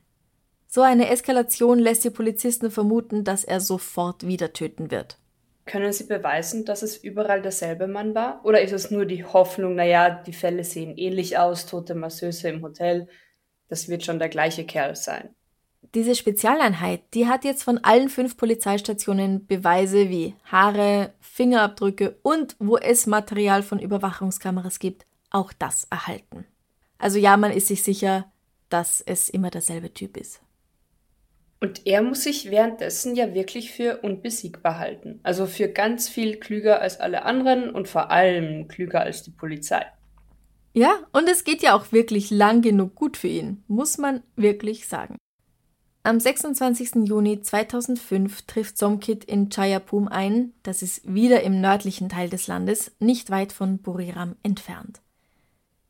[0.67, 5.17] So eine Eskalation lässt die Polizisten vermuten, dass er sofort wieder töten wird.
[5.65, 8.45] Können Sie beweisen, dass es überall derselbe Mann war?
[8.45, 12.63] Oder ist es nur die Hoffnung, naja, die Fälle sehen ähnlich aus, tote Masseuse im
[12.63, 13.09] Hotel,
[13.69, 15.35] das wird schon der gleiche Kerl sein?
[15.95, 22.77] Diese Spezialeinheit, die hat jetzt von allen fünf Polizeistationen Beweise wie Haare, Fingerabdrücke und wo
[22.77, 26.45] es Material von Überwachungskameras gibt, auch das erhalten.
[26.99, 28.31] Also ja, man ist sich sicher,
[28.69, 30.41] dass es immer derselbe Typ ist.
[31.61, 35.21] Und er muss sich währenddessen ja wirklich für unbesiegbar halten.
[35.23, 39.85] Also für ganz viel klüger als alle anderen und vor allem klüger als die Polizei.
[40.73, 44.87] Ja, und es geht ja auch wirklich lang genug gut für ihn, muss man wirklich
[44.87, 45.17] sagen.
[46.05, 47.07] Am 26.
[47.07, 52.93] Juni 2005 trifft Somkit in Chayapum ein, das ist wieder im nördlichen Teil des Landes,
[52.99, 55.01] nicht weit von Buriram entfernt.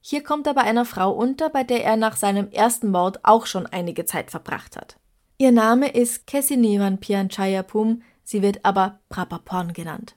[0.01, 3.47] Hier kommt er bei einer Frau unter, bei der er nach seinem ersten Mord auch
[3.47, 4.97] schon einige Zeit verbracht hat.
[5.37, 10.17] Ihr Name ist Kessinivan Pianchayapum, sie wird aber Prapaporn genannt.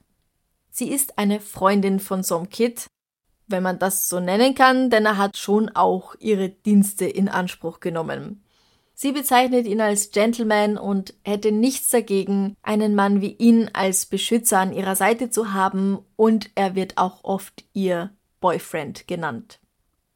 [0.72, 2.88] Sie ist eine Freundin von Somkit,
[3.48, 7.82] wenn man das so nennen kann, denn er hat schon auch ihre Dienste in Anspruch
[7.82, 8.44] genommen.
[9.02, 14.60] Sie bezeichnet ihn als Gentleman und hätte nichts dagegen, einen Mann wie ihn als Beschützer
[14.60, 19.60] an ihrer Seite zu haben, und er wird auch oft ihr Boyfriend genannt.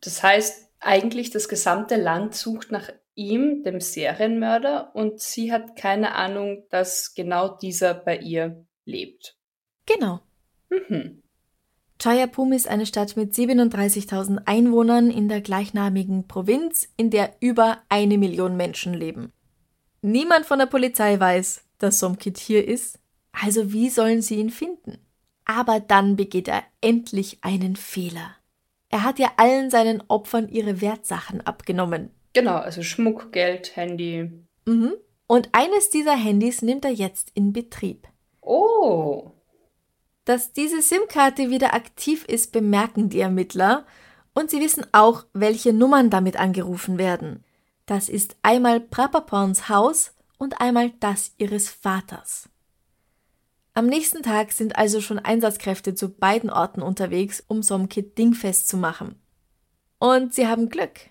[0.02, 6.14] Das heißt, eigentlich das gesamte Land sucht nach ihm, dem Serienmörder, und sie hat keine
[6.14, 9.36] Ahnung, dass genau dieser bei ihr lebt.
[9.88, 10.20] Genau.
[10.70, 11.24] Mhm.
[12.00, 18.18] Chayapum ist eine Stadt mit 37.000 Einwohnern in der gleichnamigen Provinz, in der über eine
[18.18, 19.32] Million Menschen leben.
[20.02, 23.00] Niemand von der Polizei weiß, dass Somkit hier ist,
[23.32, 25.00] also wie sollen sie ihn finden?
[25.46, 28.36] Aber dann begeht er endlich einen Fehler.
[28.90, 32.12] Er hat ja allen seinen Opfern ihre Wertsachen abgenommen.
[32.34, 34.32] Genau, also Schmuck, Geld, Handy.
[34.66, 34.94] Mhm.
[35.28, 38.08] Und eines dieser Handys nimmt er jetzt in Betrieb.
[38.42, 39.32] Oh.
[40.26, 43.86] Dass diese SIM-Karte wieder aktiv ist, bemerken die Ermittler
[44.34, 47.44] und sie wissen auch, welche Nummern damit angerufen werden.
[47.86, 52.50] Das ist einmal Prapapons Haus und einmal das ihres Vaters.
[53.76, 58.78] Am nächsten Tag sind also schon Einsatzkräfte zu beiden Orten unterwegs, um Somkit dingfest zu
[58.78, 59.16] machen.
[60.00, 61.02] Und sie haben Glück.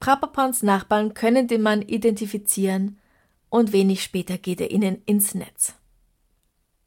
[0.00, 2.98] Prapapons Nachbarn können den Mann identifizieren
[3.48, 5.74] und wenig später geht er ihnen ins Netz.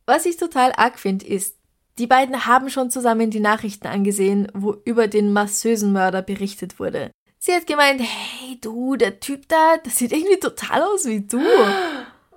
[0.06, 1.59] Was ich total arg finde, ist,
[2.00, 7.12] die beiden haben schon zusammen die Nachrichten angesehen, wo über den massösen Mörder berichtet wurde.
[7.38, 11.42] Sie hat gemeint, hey du, der Typ da, das sieht irgendwie total aus wie du.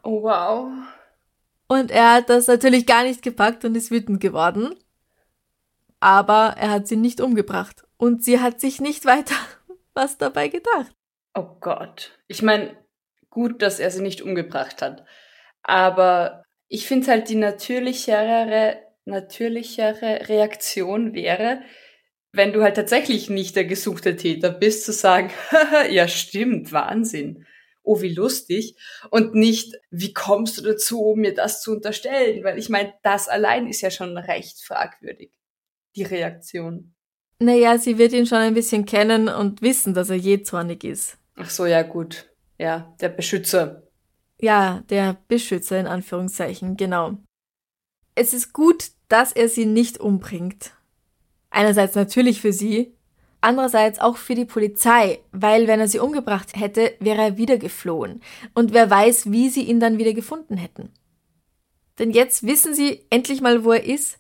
[0.05, 0.69] Oh wow.
[1.69, 4.75] Und er hat das natürlich gar nicht gepackt und ist wütend geworden.
[6.01, 7.85] Aber er hat sie nicht umgebracht.
[7.99, 9.37] Und sie hat sich nicht weiter
[9.95, 10.91] was dabei gedacht.
[11.35, 12.19] Oh Gott.
[12.27, 12.77] Ich meine,
[13.31, 15.05] gut, dass er sie nicht umgebracht hat.
[15.63, 21.63] Aber ich finde halt die natürlichere, natürlichere Reaktion wäre,
[22.33, 25.31] wenn du halt tatsächlich nicht der gesuchte Täter bist, zu sagen,
[25.91, 27.47] ja stimmt, Wahnsinn.
[27.85, 28.77] Oh, wie lustig.
[29.11, 32.45] Und nicht, wie kommst du dazu, mir das zu unterstellen?
[32.45, 35.33] Weil ich meine, das allein ist ja schon recht fragwürdig.
[35.97, 36.95] Die Reaktion.
[37.41, 41.19] Naja, sie wird ihn schon ein bisschen kennen und wissen, dass er jähzornig ist.
[41.35, 42.31] Ach so, ja, gut.
[42.57, 43.83] Ja, der Beschützer.
[44.41, 47.19] Ja, der Beschützer in Anführungszeichen, genau.
[48.15, 50.73] Es ist gut, dass er sie nicht umbringt.
[51.51, 52.95] Einerseits natürlich für sie,
[53.41, 58.23] andererseits auch für die Polizei, weil wenn er sie umgebracht hätte, wäre er wieder geflohen.
[58.55, 60.91] Und wer weiß, wie sie ihn dann wieder gefunden hätten.
[61.99, 64.19] Denn jetzt wissen sie endlich mal, wo er ist.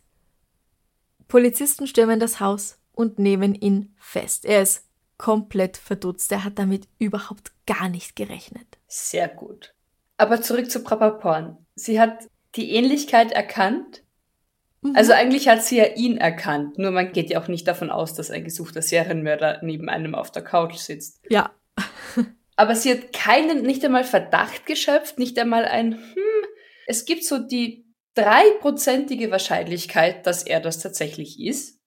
[1.28, 4.44] Polizisten stürmen das Haus und nehmen ihn fest.
[4.44, 4.84] Er ist
[5.16, 6.30] komplett verdutzt.
[6.32, 8.66] Er hat damit überhaupt gar nicht gerechnet.
[8.88, 9.74] Sehr gut.
[10.18, 11.56] Aber zurück zu Papa Porn.
[11.74, 14.02] Sie hat die Ähnlichkeit erkannt.
[14.82, 14.96] Mhm.
[14.96, 16.78] Also eigentlich hat sie ja ihn erkannt.
[16.78, 20.30] Nur man geht ja auch nicht davon aus, dass ein gesuchter Serienmörder neben einem auf
[20.30, 21.20] der Couch sitzt.
[21.28, 21.50] Ja.
[22.56, 26.46] Aber sie hat keinen, nicht einmal Verdacht geschöpft, nicht einmal ein, hm,
[26.86, 31.78] es gibt so die dreiprozentige Wahrscheinlichkeit, dass er das tatsächlich ist.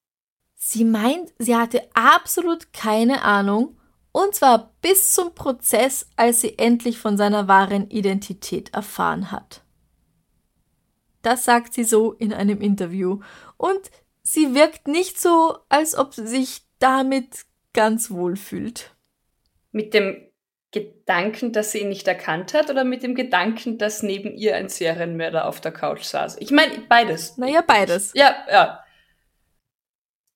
[0.56, 3.78] Sie meint, sie hatte absolut keine Ahnung,
[4.10, 9.62] und zwar bis zum Prozess, als sie endlich von seiner wahren Identität erfahren hat.
[11.26, 13.18] Das sagt sie so in einem Interview.
[13.56, 13.90] Und
[14.22, 18.94] sie wirkt nicht so, als ob sie sich damit ganz wohl fühlt.
[19.72, 20.30] Mit dem
[20.70, 24.68] Gedanken, dass sie ihn nicht erkannt hat, oder mit dem Gedanken, dass neben ihr ein
[24.68, 26.36] Serienmörder auf der Couch saß?
[26.38, 27.36] Ich meine, beides.
[27.38, 28.12] Naja, beides.
[28.14, 28.84] Ja, ja.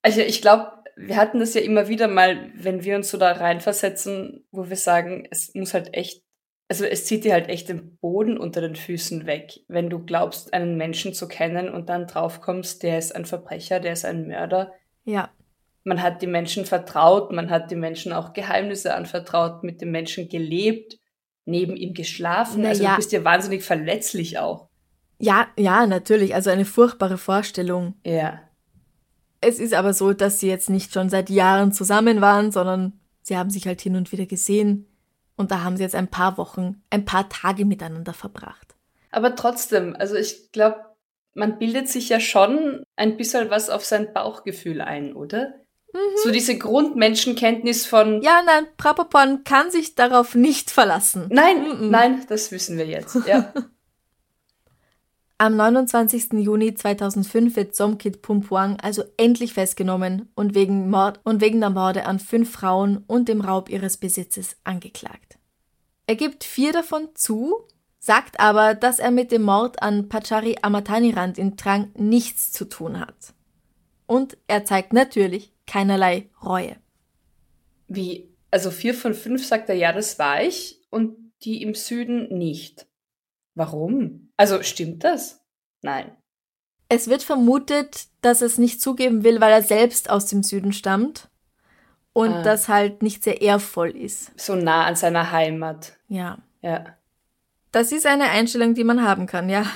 [0.03, 3.31] Also ich glaube, wir hatten das ja immer wieder mal, wenn wir uns so da
[3.31, 6.25] reinversetzen, wo wir sagen, es muss halt echt
[6.71, 10.55] also es zieht dir halt echt den Boden unter den Füßen weg, wenn du glaubst,
[10.55, 14.73] einen Menschen zu kennen und dann draufkommst, der ist ein Verbrecher, der ist ein Mörder.
[15.05, 15.31] Ja.
[15.83, 20.29] Man hat die Menschen vertraut, man hat die Menschen auch Geheimnisse anvertraut, mit dem Menschen
[20.29, 20.97] gelebt,
[21.45, 22.63] neben ihm geschlafen.
[22.63, 22.91] Na also ja.
[22.91, 24.69] du bist ja wahnsinnig verletzlich auch.
[25.19, 26.37] Ja, ja, natürlich.
[26.37, 27.95] Also eine furchtbare Vorstellung.
[28.07, 28.43] Ja.
[29.41, 33.37] Es ist aber so, dass sie jetzt nicht schon seit Jahren zusammen waren, sondern sie
[33.37, 34.87] haben sich halt hin und wieder gesehen.
[35.41, 38.75] Und da haben sie jetzt ein paar Wochen, ein paar Tage miteinander verbracht.
[39.11, 40.77] Aber trotzdem, also ich glaube,
[41.35, 45.55] man bildet sich ja schon ein bisschen was auf sein Bauchgefühl ein, oder?
[46.23, 51.27] So diese Grundmenschenkenntnis von Ja, nein, Prapaporn kann sich darauf nicht verlassen.
[51.33, 51.91] Nein, Mhm.
[51.91, 53.17] nein, das wissen wir jetzt.
[53.27, 53.53] Ja.
[55.43, 56.35] Am 29.
[56.35, 62.05] Juni 2005 wird Somkit Pumpuang also endlich festgenommen und wegen, Mord und wegen der Morde
[62.05, 65.39] an fünf Frauen und dem Raub ihres Besitzes angeklagt.
[66.07, 67.67] Er gibt vier davon zu,
[67.99, 73.01] sagt aber, dass er mit dem Mord an Pachari Amatanirand in Trang nichts zu tun
[73.01, 73.33] hat.
[74.05, 76.77] Und er zeigt natürlich keinerlei Reue.
[77.89, 82.29] Wie, also vier von fünf sagt er, ja, das war ich und die im Süden
[82.29, 82.87] nicht.
[83.55, 84.30] Warum?
[84.41, 85.39] Also stimmt das?
[85.83, 86.17] Nein.
[86.89, 90.73] Es wird vermutet, dass er es nicht zugeben will, weil er selbst aus dem Süden
[90.73, 91.29] stammt
[92.15, 92.43] und Ah.
[92.43, 94.33] das halt nicht sehr ehrvoll ist.
[94.41, 95.93] So nah an seiner Heimat.
[96.09, 96.39] Ja.
[96.63, 96.87] Ja.
[97.71, 99.67] Das ist eine Einstellung, die man haben kann, ja.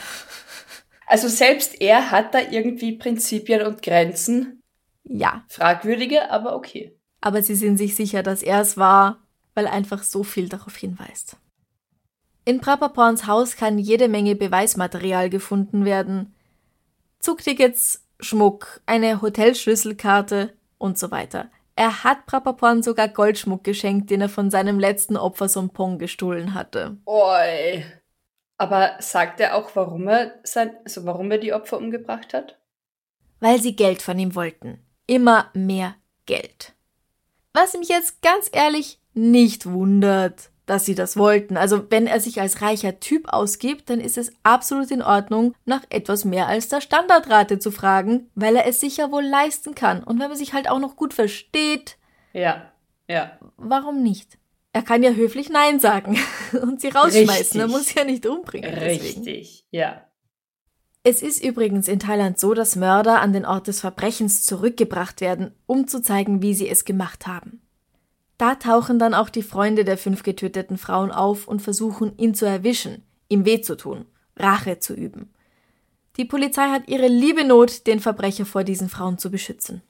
[1.07, 4.63] Also selbst er hat da irgendwie Prinzipien und Grenzen.
[5.05, 5.45] Ja.
[5.51, 6.99] Fragwürdige, aber okay.
[7.21, 9.19] Aber sie sind sich sicher, dass er es war,
[9.53, 11.37] weil einfach so viel darauf hinweist.
[12.45, 16.35] In Prapaporns Haus kann jede Menge Beweismaterial gefunden werden.
[17.19, 21.51] Zugtickets, Schmuck, eine Hotelschlüsselkarte und so weiter.
[21.77, 26.99] Er hat Prapaporn sogar Goldschmuck geschenkt, den er von seinem letzten Opfer Sompong gestohlen hatte.
[27.07, 27.85] Oi.
[28.59, 32.59] Aber sagt er auch, warum er sein, also warum er die Opfer umgebracht hat?
[33.45, 34.79] weil sie Geld von ihm wollten.
[35.07, 36.73] Immer mehr Geld.
[37.53, 41.57] Was mich jetzt ganz ehrlich nicht wundert, dass sie das wollten.
[41.57, 45.83] Also wenn er sich als reicher Typ ausgibt, dann ist es absolut in Ordnung, nach
[45.91, 50.03] etwas mehr als der Standardrate zu fragen, weil er es sich ja wohl leisten kann.
[50.03, 51.97] Und wenn man sich halt auch noch gut versteht,
[52.33, 52.71] Ja.
[53.09, 53.39] Ja.
[53.57, 54.39] warum nicht?
[54.73, 56.19] Er kann ja höflich Nein sagen
[56.63, 57.61] und sie rausschmeißen.
[57.61, 57.69] Er Richtig.
[57.69, 58.73] muss ja nicht umbringen.
[58.75, 59.25] Deswegen.
[59.25, 59.67] Richtig.
[59.71, 60.03] Ja.
[61.07, 65.55] Es ist übrigens in Thailand so, dass Mörder an den Ort des Verbrechens zurückgebracht werden,
[65.67, 67.61] um zu zeigen, wie sie es gemacht haben.
[68.39, 72.47] Da tauchen dann auch die Freunde der fünf getöteten Frauen auf und versuchen, ihn zu
[72.47, 75.33] erwischen, ihm weh zu tun, Rache zu üben.
[76.17, 79.83] Die Polizei hat ihre liebe Not, den Verbrecher vor diesen Frauen zu beschützen.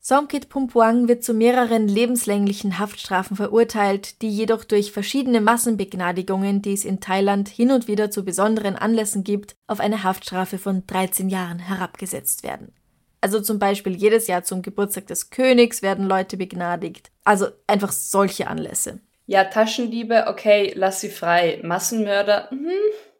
[0.00, 6.84] Somkit Pumpuang wird zu mehreren lebenslänglichen Haftstrafen verurteilt, die jedoch durch verschiedene Massenbegnadigungen, die es
[6.84, 11.58] in Thailand hin und wieder zu besonderen Anlässen gibt, auf eine Haftstrafe von 13 Jahren
[11.58, 12.72] herabgesetzt werden.
[13.20, 17.10] Also zum Beispiel jedes Jahr zum Geburtstag des Königs werden Leute begnadigt.
[17.24, 19.00] Also einfach solche Anlässe.
[19.26, 21.60] Ja, Taschendiebe, okay, lass sie frei.
[21.62, 22.70] Massenmörder, hm,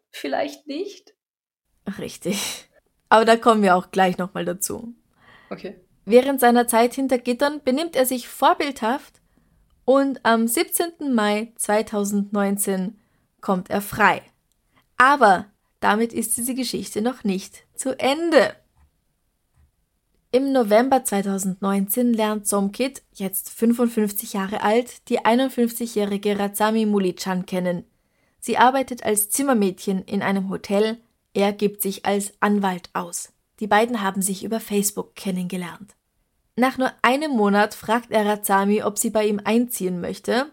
[0.09, 1.13] vielleicht nicht.
[1.97, 2.67] Richtig.
[3.09, 4.93] Aber da kommen wir auch gleich nochmal dazu.
[5.49, 5.79] Okay.
[6.05, 9.21] Während seiner Zeit hinter Gittern benimmt er sich vorbildhaft
[9.85, 11.13] und am 17.
[11.13, 12.99] Mai 2019
[13.41, 14.21] kommt er frei.
[14.97, 15.45] Aber
[15.79, 18.55] damit ist diese Geschichte noch nicht zu Ende.
[20.31, 27.83] Im November 2019 lernt Somkit, jetzt 55 Jahre alt, die 51-jährige Razami Mulichan kennen.
[28.39, 30.99] Sie arbeitet als Zimmermädchen in einem Hotel,
[31.33, 33.33] er gibt sich als Anwalt aus.
[33.59, 35.95] Die beiden haben sich über Facebook kennengelernt.
[36.55, 40.51] Nach nur einem Monat fragt er Razami, ob sie bei ihm einziehen möchte.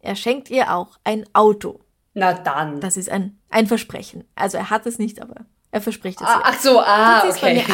[0.00, 1.78] Er schenkt ihr auch ein Auto.
[2.14, 2.80] Na dann.
[2.80, 4.24] Das ist ein, ein Versprechen.
[4.34, 7.64] Also er hat es nicht, aber er verspricht es ah, ach so, ah, okay.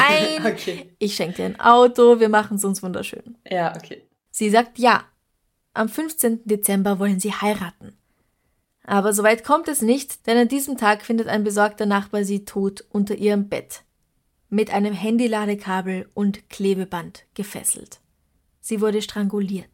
[0.44, 0.94] okay.
[1.00, 3.37] Ich schenke dir ein Auto, wir machen es uns wunderschön.
[3.44, 4.06] Ja, okay.
[4.30, 5.04] Sie sagt ja.
[5.74, 6.42] Am 15.
[6.44, 7.98] Dezember wollen sie heiraten.
[8.84, 12.85] Aber soweit kommt es nicht, denn an diesem Tag findet ein besorgter Nachbar sie tot
[12.88, 13.83] unter ihrem Bett.
[14.48, 18.00] Mit einem Handyladekabel und Klebeband gefesselt.
[18.60, 19.70] Sie wurde stranguliert.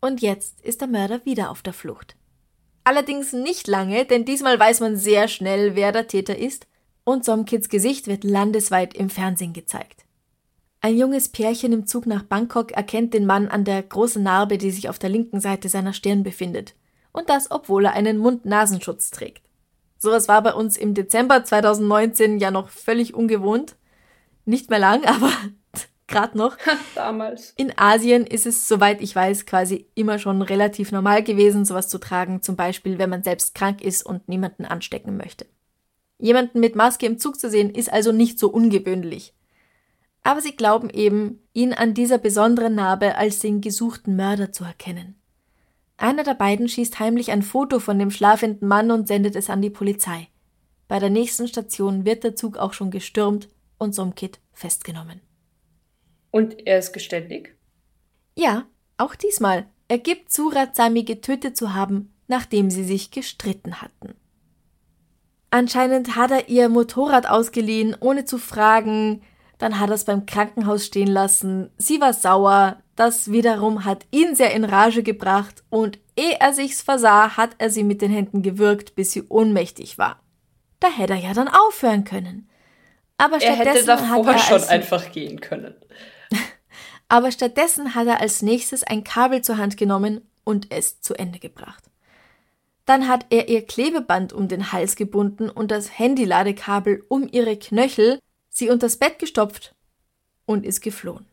[0.00, 2.16] Und jetzt ist der Mörder wieder auf der Flucht.
[2.84, 6.66] Allerdings nicht lange, denn diesmal weiß man sehr schnell, wer der Täter ist,
[7.04, 10.04] und Somkits Gesicht wird landesweit im Fernsehen gezeigt.
[10.80, 14.72] Ein junges Pärchen im Zug nach Bangkok erkennt den Mann an der großen Narbe, die
[14.72, 16.74] sich auf der linken Seite seiner Stirn befindet.
[17.12, 19.42] Und das, obwohl er einen Mund-Nasenschutz trägt.
[19.98, 23.76] Sowas war bei uns im Dezember 2019 ja noch völlig ungewohnt.
[24.44, 25.30] Nicht mehr lang, aber
[26.08, 26.56] gerade noch.
[26.96, 27.52] Damals.
[27.56, 31.98] In Asien ist es, soweit ich weiß, quasi immer schon relativ normal gewesen, sowas zu
[31.98, 35.46] tragen, zum Beispiel, wenn man selbst krank ist und niemanden anstecken möchte.
[36.18, 39.34] Jemanden mit Maske im Zug zu sehen, ist also nicht so ungewöhnlich.
[40.22, 45.16] Aber sie glauben eben, ihn an dieser besonderen Narbe als den gesuchten Mörder zu erkennen.
[45.96, 49.62] Einer der beiden schießt heimlich ein Foto von dem schlafenden Mann und sendet es an
[49.62, 50.28] die Polizei.
[50.88, 53.48] Bei der nächsten Station wird der Zug auch schon gestürmt
[53.78, 55.20] und Somkit festgenommen.
[56.30, 57.56] Und er ist geständig?
[58.36, 59.66] Ja, auch diesmal.
[59.88, 64.14] Er gibt zu, Razami getötet zu haben, nachdem sie sich gestritten hatten.
[65.52, 69.20] Anscheinend hat er ihr Motorrad ausgeliehen, ohne zu fragen.
[69.58, 71.70] Dann hat er es beim Krankenhaus stehen lassen.
[71.76, 72.78] Sie war sauer.
[72.96, 75.62] Das wiederum hat ihn sehr in Rage gebracht.
[75.68, 79.98] Und ehe er sich's versah, hat er sie mit den Händen gewürgt, bis sie ohnmächtig
[79.98, 80.22] war.
[80.80, 82.48] Da hätte er ja dann aufhören können.
[83.18, 85.74] Aber er stattdessen hätte davor hat er schon einfach gehen können.
[87.08, 91.38] aber stattdessen hat er als nächstes ein Kabel zur Hand genommen und es zu Ende
[91.38, 91.91] gebracht.
[92.92, 98.18] Dann hat er ihr Klebeband um den Hals gebunden und das Handyladekabel um ihre Knöchel,
[98.50, 99.74] sie unters Bett gestopft
[100.44, 101.24] und ist geflohen.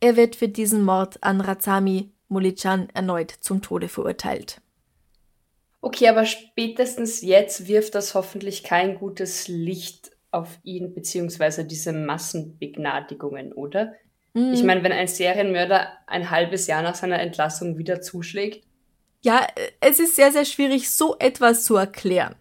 [0.00, 4.60] Er wird für diesen Mord an Razami Mulichan erneut zum Tode verurteilt.
[5.80, 13.52] Okay, aber spätestens jetzt wirft das hoffentlich kein gutes Licht auf ihn beziehungsweise diese Massenbegnadigungen,
[13.52, 13.92] oder?
[14.34, 14.54] Mhm.
[14.54, 18.67] Ich meine, wenn ein Serienmörder ein halbes Jahr nach seiner Entlassung wieder zuschlägt,
[19.24, 19.46] Ja,
[19.80, 22.36] es ist sehr, sehr schwierig, so etwas zu erklären.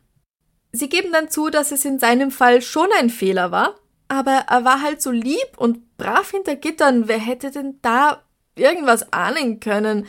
[0.71, 3.75] Sie geben dann zu, dass es in seinem Fall schon ein Fehler war,
[4.07, 7.07] aber er war halt so lieb und brav hinter Gittern.
[7.07, 8.21] Wer hätte denn da
[8.55, 10.05] irgendwas ahnen können?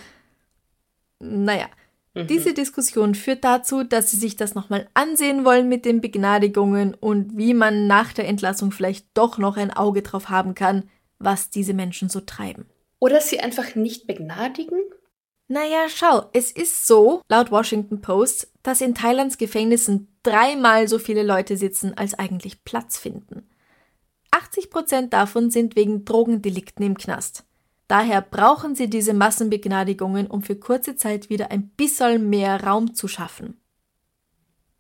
[1.21, 1.69] Naja,
[2.15, 7.37] diese Diskussion führt dazu, dass sie sich das nochmal ansehen wollen mit den Begnadigungen und
[7.37, 11.75] wie man nach der Entlassung vielleicht doch noch ein Auge drauf haben kann, was diese
[11.75, 12.67] Menschen so treiben.
[13.01, 14.81] oder sie einfach nicht begnadigen?
[15.51, 21.23] Naja, schau, es ist so, laut Washington Post, dass in Thailands Gefängnissen dreimal so viele
[21.23, 23.49] Leute sitzen, als eigentlich Platz finden.
[24.31, 27.45] 80 Prozent davon sind wegen Drogendelikten im Knast.
[27.89, 33.09] Daher brauchen sie diese Massenbegnadigungen, um für kurze Zeit wieder ein bisschen mehr Raum zu
[33.09, 33.59] schaffen.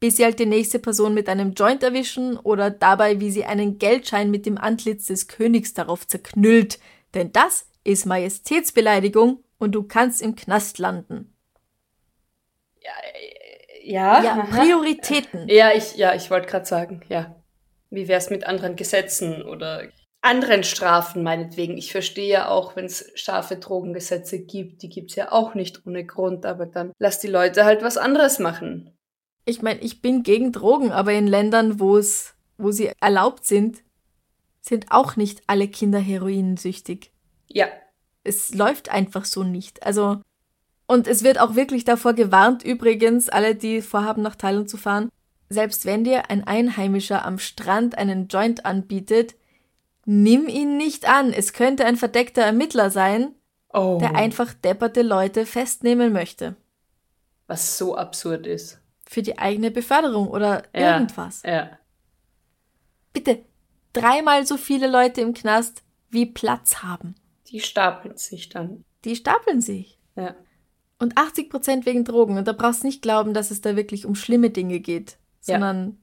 [0.00, 3.78] Bis sie halt die nächste Person mit einem Joint erwischen oder dabei, wie sie einen
[3.78, 6.78] Geldschein mit dem Antlitz des Königs darauf zerknüllt,
[7.14, 11.36] denn das ist Majestätsbeleidigung und du kannst im Knast landen.
[12.80, 14.22] Ja.
[14.22, 14.42] Ja, aha.
[14.42, 15.48] Prioritäten.
[15.48, 17.34] Ja, ich, ja, ich wollte gerade sagen, ja.
[17.90, 19.88] Wie wär's mit anderen Gesetzen oder
[20.20, 21.78] anderen Strafen meinetwegen?
[21.78, 26.04] Ich verstehe ja auch, wenn es scharfe Drogengesetze gibt, die gibt's ja auch nicht ohne
[26.04, 28.94] Grund, aber dann lass die Leute halt was anderes machen.
[29.46, 33.82] Ich meine, ich bin gegen Drogen, aber in Ländern, wo es, wo sie erlaubt sind,
[34.60, 37.10] sind auch nicht alle Kinder heroinsüchtig.
[37.46, 37.68] Ja,
[38.28, 39.82] Es läuft einfach so nicht.
[39.84, 40.20] Also,
[40.86, 45.08] und es wird auch wirklich davor gewarnt, übrigens, alle, die vorhaben, nach Thailand zu fahren,
[45.48, 49.34] selbst wenn dir ein Einheimischer am Strand einen Joint anbietet,
[50.04, 51.32] nimm ihn nicht an.
[51.32, 53.34] Es könnte ein verdeckter Ermittler sein,
[53.72, 56.56] oh, der einfach depperte Leute festnehmen möchte.
[57.46, 58.78] was so absurd ist.
[59.06, 60.94] Für die eigene Beförderung oder Ja.
[60.98, 61.42] irgendwas.
[61.46, 61.70] Ja.
[63.14, 63.42] Bitte,
[63.94, 67.14] dreimal so viele Leute im Knast wie Platz haben.
[67.50, 68.84] Die stapeln sich dann.
[69.04, 69.98] Die stapeln sich.
[70.16, 70.34] Ja.
[70.98, 72.36] Und 80 Prozent wegen Drogen.
[72.38, 75.54] Und da brauchst du nicht glauben, dass es da wirklich um schlimme Dinge geht, Ja.
[75.54, 75.98] sondern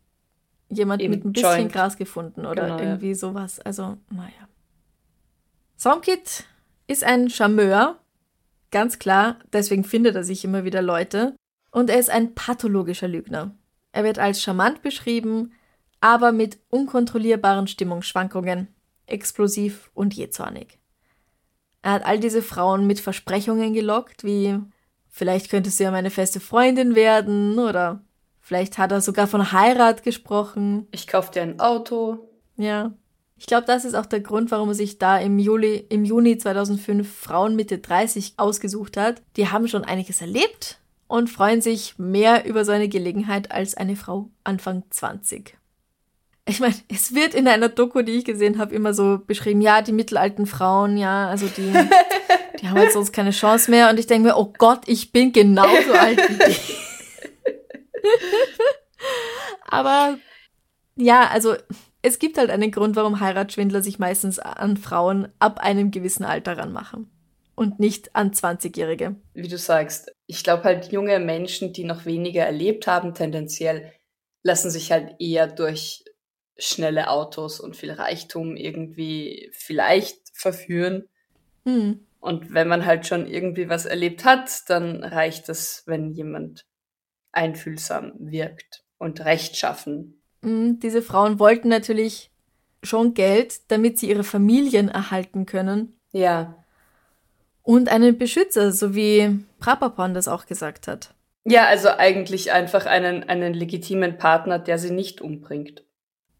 [0.69, 1.73] jemand Eben mit ein bisschen Joint.
[1.73, 2.83] Gras gefunden oder Genau, ja.
[2.85, 3.59] irgendwie sowas.
[3.59, 4.47] Also, naja.
[5.75, 6.45] Somkit
[6.87, 7.99] ist ein Charmeur,
[8.71, 11.35] ganz klar, deswegen findet er sich immer wieder Leute.
[11.71, 13.53] Und er ist ein pathologischer Lügner.
[13.91, 15.51] Er wird als charmant beschrieben,
[15.99, 18.69] aber mit unkontrollierbaren Stimmungsschwankungen,
[19.07, 20.79] explosiv und jähzornig.
[21.85, 24.57] Er hat all diese Frauen mit Versprechungen gelockt, wie
[25.07, 28.01] vielleicht könntest du ja meine feste Freundin werden oder
[28.41, 30.87] vielleicht hat er sogar von Heirat gesprochen.
[30.89, 32.27] Ich kauf dir ein Auto.
[32.57, 32.91] Ja.
[33.37, 36.39] Ich glaube, das ist auch der Grund, warum er sich da im Juli, im Juni
[36.39, 39.21] 2005 Frauen Mitte 30 ausgesucht hat.
[39.35, 43.95] Die haben schon einiges erlebt und freuen sich mehr über so eine Gelegenheit als eine
[43.95, 45.55] Frau Anfang 20.
[46.47, 49.81] Ich meine, es wird in einer Doku, die ich gesehen habe, immer so beschrieben, ja,
[49.81, 51.73] die mittelalten Frauen, ja, also die,
[52.61, 53.89] die haben halt sonst keine Chance mehr.
[53.89, 56.55] Und ich denke mir, oh Gott, ich bin genauso alt wie die.
[59.67, 60.19] Aber
[60.95, 61.55] ja, also
[62.03, 66.57] es gibt halt einen Grund, warum Heiratsschwindler sich meistens an Frauen ab einem gewissen Alter
[66.57, 67.09] ranmachen.
[67.55, 69.15] Und nicht an 20-Jährige.
[69.33, 73.91] Wie du sagst, ich glaube halt junge Menschen, die noch weniger erlebt haben, tendenziell
[74.43, 76.04] lassen sich halt eher durch
[76.57, 81.07] schnelle Autos und viel Reichtum irgendwie vielleicht verführen.
[81.65, 81.99] Hm.
[82.19, 86.65] Und wenn man halt schon irgendwie was erlebt hat, dann reicht es, wenn jemand
[87.31, 90.21] einfühlsam wirkt und rechtschaffen.
[90.41, 92.31] Hm, Diese Frauen wollten natürlich
[92.81, 96.63] schon Geld, damit sie ihre Familien erhalten können Ja.
[97.63, 101.13] und einen Beschützer, so wie Prapapon das auch gesagt hat.
[101.45, 105.83] Ja, also eigentlich einfach einen, einen legitimen Partner, der sie nicht umbringt.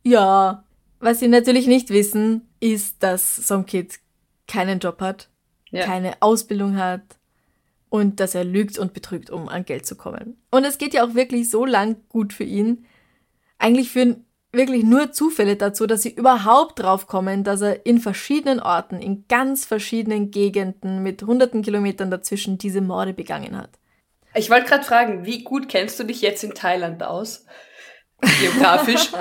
[0.06, 0.64] Ja,
[0.99, 3.99] was sie natürlich nicht wissen, ist, dass Somkid
[4.47, 5.30] keinen Job hat,
[5.72, 5.84] Ja.
[5.86, 7.01] keine Ausbildung hat
[7.89, 10.38] und dass er lügt und betrügt, um an Geld zu kommen.
[10.51, 12.86] Und es geht ja auch wirklich so lang gut für ihn.
[13.58, 18.60] Eigentlich führen wirklich nur Zufälle dazu, dass sie überhaupt drauf kommen, dass er in verschiedenen
[18.60, 23.72] Orten, in ganz verschiedenen Gegenden mit hunderten Kilometern dazwischen diese Morde begangen hat.
[24.34, 27.45] Ich wollte gerade fragen, wie gut kennst du dich jetzt in Thailand aus?
[28.22, 29.10] Geografisch.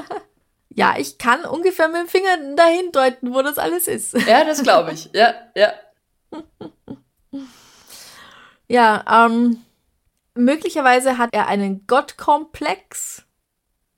[0.75, 4.13] Ja, ich kann ungefähr mit dem Finger dahin deuten, wo das alles ist.
[4.27, 5.09] ja, das glaube ich.
[5.13, 5.73] Ja, ja.
[8.69, 9.59] Ja, ähm,
[10.35, 13.25] möglicherweise hat er einen Gottkomplex.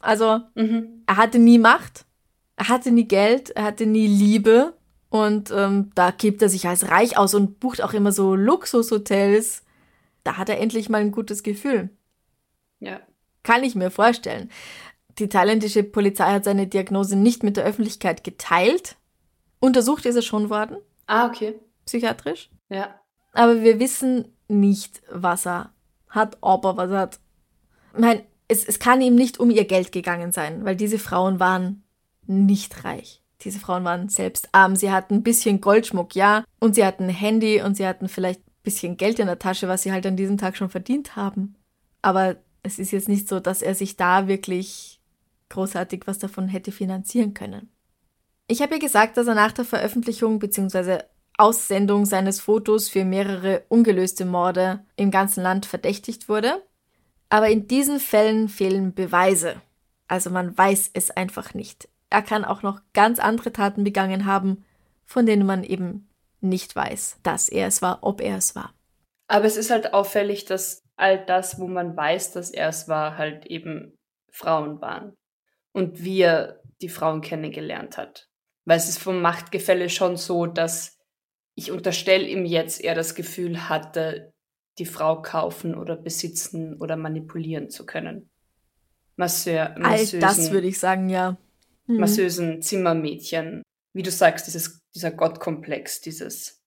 [0.00, 1.02] Also, Mhm.
[1.06, 2.04] er hatte nie Macht,
[2.56, 4.74] er hatte nie Geld, er hatte nie Liebe.
[5.08, 9.62] Und ähm, da gibt er sich als reich aus und bucht auch immer so Luxushotels.
[10.24, 11.90] Da hat er endlich mal ein gutes Gefühl.
[12.80, 13.00] Ja.
[13.44, 14.50] Kann ich mir vorstellen.
[15.18, 18.96] Die thailändische Polizei hat seine Diagnose nicht mit der Öffentlichkeit geteilt.
[19.60, 21.54] Untersucht ist er schon worden, Ah, okay.
[21.86, 22.50] psychiatrisch.
[22.68, 23.00] Ja.
[23.32, 25.70] Aber wir wissen nicht, was er
[26.08, 27.20] hat, ob er was hat.
[27.94, 31.40] Ich meine, es, es kann ihm nicht um ihr Geld gegangen sein, weil diese Frauen
[31.40, 31.82] waren
[32.26, 33.22] nicht reich.
[33.42, 34.76] Diese Frauen waren selbst arm.
[34.76, 36.44] Sie hatten ein bisschen Goldschmuck, ja.
[36.60, 39.68] Und sie hatten ein Handy und sie hatten vielleicht ein bisschen Geld in der Tasche,
[39.68, 41.54] was sie halt an diesem Tag schon verdient haben.
[42.02, 44.95] Aber es ist jetzt nicht so, dass er sich da wirklich
[45.48, 47.70] großartig was davon hätte finanzieren können.
[48.48, 51.00] Ich habe ja gesagt, dass er nach der Veröffentlichung bzw.
[51.38, 56.62] Aussendung seines Fotos für mehrere ungelöste Morde im ganzen Land verdächtigt wurde.
[57.28, 59.60] Aber in diesen Fällen fehlen Beweise.
[60.08, 61.88] Also man weiß es einfach nicht.
[62.08, 64.64] Er kann auch noch ganz andere Taten begangen haben,
[65.04, 66.08] von denen man eben
[66.40, 68.72] nicht weiß, dass er es war, ob er es war.
[69.28, 73.18] Aber es ist halt auffällig, dass all das, wo man weiß, dass er es war,
[73.18, 73.96] halt eben
[74.30, 75.14] Frauen waren.
[75.76, 78.30] Und wie er die Frauen kennengelernt hat.
[78.64, 80.98] Weil es ist vom Machtgefälle schon so, dass
[81.54, 84.32] ich unterstelle ihm jetzt, er das Gefühl hatte,
[84.78, 88.30] die Frau kaufen oder besitzen oder manipulieren zu können.
[89.16, 91.36] Masseur, All Masseusen, das würde ich sagen, ja.
[91.86, 91.98] Mhm.
[91.98, 93.62] Masseusen, Zimmermädchen.
[93.92, 96.62] Wie du sagst, dieses, dieser Gottkomplex, dieses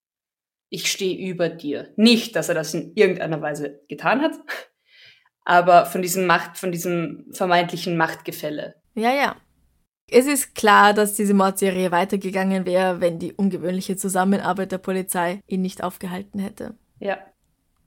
[0.69, 1.93] Ich stehe über dir.
[1.95, 4.35] Nicht, dass er das in irgendeiner Weise getan hat,
[5.45, 8.78] aber von diesem Macht, von diesem vermeintlichen Machtgefälle.
[8.99, 9.35] Ja, ja.
[10.11, 15.61] Es ist klar, dass diese Mordserie weitergegangen wäre, wenn die ungewöhnliche Zusammenarbeit der Polizei ihn
[15.61, 16.75] nicht aufgehalten hätte.
[16.99, 17.17] Ja.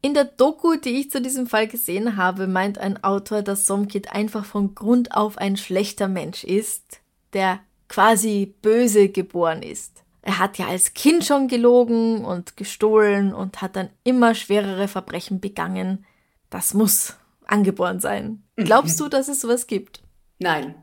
[0.01, 4.13] In der Doku, die ich zu diesem Fall gesehen habe, meint ein Autor, dass Somkit
[4.13, 7.01] einfach von Grund auf ein schlechter Mensch ist,
[7.33, 10.03] der quasi böse geboren ist.
[10.23, 15.41] Er hat ja als Kind schon gelogen und gestohlen und hat dann immer schwerere Verbrechen
[15.41, 16.07] begangen.
[16.51, 18.45] Das muss angeboren sein.
[18.57, 20.03] Glaubst du, dass es sowas gibt?
[20.39, 20.82] Nein.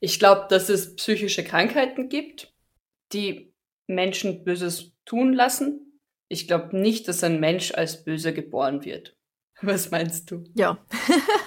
[0.00, 2.52] Ich glaube, dass es psychische Krankheiten gibt,
[3.12, 3.52] die
[3.86, 6.00] Menschen Böses tun lassen.
[6.28, 9.16] Ich glaube nicht, dass ein Mensch als böse geboren wird.
[9.62, 10.44] Was meinst du?
[10.54, 10.78] Ja.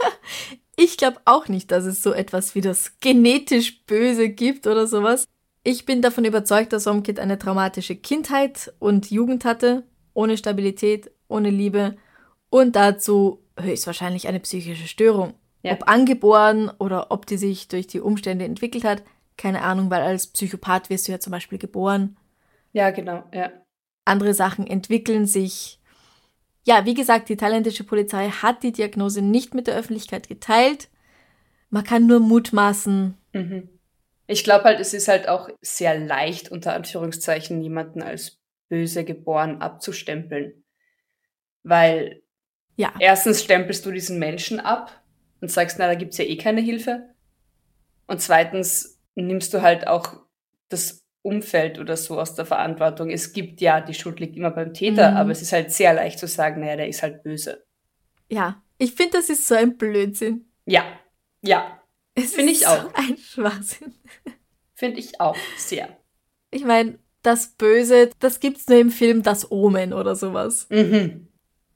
[0.76, 5.26] ich glaube auch nicht, dass es so etwas wie das genetisch Böse gibt oder sowas.
[5.64, 9.84] Ich bin davon überzeugt, dass Somkit eine traumatische Kindheit und Jugend hatte,
[10.14, 11.96] ohne Stabilität, ohne Liebe
[12.50, 15.34] und dazu höchstwahrscheinlich eine psychische Störung.
[15.64, 15.74] Ja.
[15.74, 19.02] Ob angeboren oder ob die sich durch die Umstände entwickelt hat,
[19.38, 22.18] keine Ahnung, weil als Psychopath wirst du ja zum Beispiel geboren.
[22.74, 23.52] Ja, genau, ja.
[24.06, 25.80] Andere Sachen entwickeln sich.
[26.66, 30.90] Ja, wie gesagt, die thailändische Polizei hat die Diagnose nicht mit der Öffentlichkeit geteilt.
[31.70, 33.18] Man kann nur mutmaßen.
[33.34, 33.70] Mhm.
[34.28, 38.40] Ich glaube halt, es ist halt auch sehr leicht, unter Anführungszeichen, jemanden als
[38.70, 40.64] böse geboren abzustempeln.
[41.64, 42.22] Weil
[42.76, 45.03] Ja, erstens stempelst du diesen Menschen ab
[45.44, 47.10] und sagst, na, da gibt's ja eh keine Hilfe.
[48.08, 50.16] Und zweitens nimmst du halt auch
[50.70, 53.10] das Umfeld oder so aus der Verantwortung.
[53.10, 55.18] Es gibt ja, die Schuld liegt immer beim Täter, Mhm.
[55.18, 57.64] aber es ist halt sehr leicht zu sagen, naja, der ist halt böse.
[58.30, 58.60] ja.
[58.80, 60.52] Ich finde, das ist so ein Blödsinn.
[60.66, 60.84] Ja,
[61.42, 61.80] ja,
[62.16, 62.94] Es Finde ich so auch.
[62.96, 63.94] ein Schwachsinn.
[64.74, 65.96] finde ich auch sehr.
[66.52, 70.68] Ich meine, das Böse, das gibt's nur im Film Das Omen oder sowas.
[70.70, 71.28] Mhm.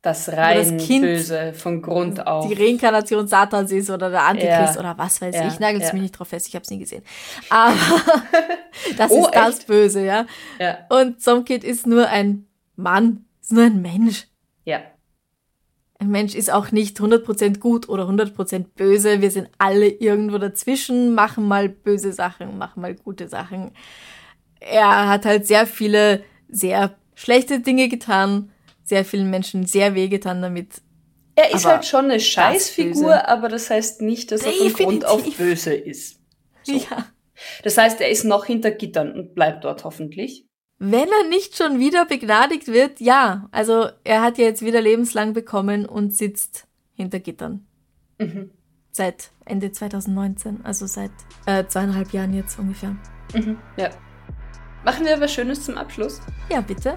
[0.07, 2.47] Das rein das Kind Böse von Grund auf.
[2.47, 4.79] die Reinkarnation Satans ist oder der Antichrist Ja.
[4.79, 5.59] oder was weiß Ja, ich.
[5.59, 5.93] Nagelt ja.
[5.93, 7.03] mich nicht drauf fest, ich habe es nie gesehen.
[7.49, 7.75] Aber
[8.97, 9.67] das Oh, ist das echt?
[9.67, 10.25] Böse, ja.
[10.59, 14.27] ja, Und Somkid ist nur ein Mann, ist nur ein Mensch.
[14.65, 14.79] ja.
[15.99, 19.19] Ein Mensch ist auch nicht 100% gut oder 100% böse.
[19.19, 23.71] Wir sind alle irgendwo dazwischen, machen mal böse Sachen, machen mal gute Sachen.
[24.59, 28.51] Er hat halt sehr viele sehr schlechte Dinge getan,
[28.87, 30.81] sehr vielen Menschen sehr wehgetan damit.
[31.35, 35.05] Er ist Aber halt schon eine Scheißfigur, aber das heißt nicht, dass er von Grund
[35.05, 35.37] auf Definitiv.
[35.37, 36.19] böse ist.
[36.63, 36.73] So.
[36.73, 37.05] Ja.
[37.63, 40.47] Das heißt, er ist noch hinter Gittern und bleibt dort hoffentlich.
[40.79, 43.47] Wenn er nicht schon wieder begnadigt wird, ja.
[43.51, 47.67] Also er hat ja jetzt wieder lebenslang bekommen und sitzt hinter Gittern.
[48.17, 48.51] Mhm.
[48.91, 51.11] Seit Ende 2019, also seit
[51.45, 52.95] äh, zweieinhalb Jahren jetzt ungefähr.
[53.33, 53.59] Mhm.
[53.77, 53.89] Ja.
[54.83, 56.19] Machen wir was Schönes zum Abschluss.
[56.51, 56.95] Ja, bitte.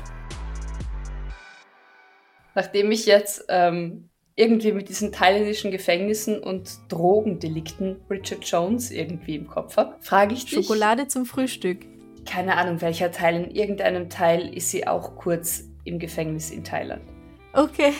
[2.54, 9.46] Nachdem ich jetzt ähm, irgendwie mit diesen thailändischen Gefängnissen und Drogendelikten Bridget Jones irgendwie im
[9.46, 10.54] Kopf habe, frage ich dich.
[10.54, 11.80] Schokolade zum Frühstück.
[12.26, 13.36] Keine Ahnung, welcher Teil.
[13.36, 17.02] In irgendeinem Teil ist sie auch kurz im Gefängnis in Thailand.
[17.52, 17.92] Okay.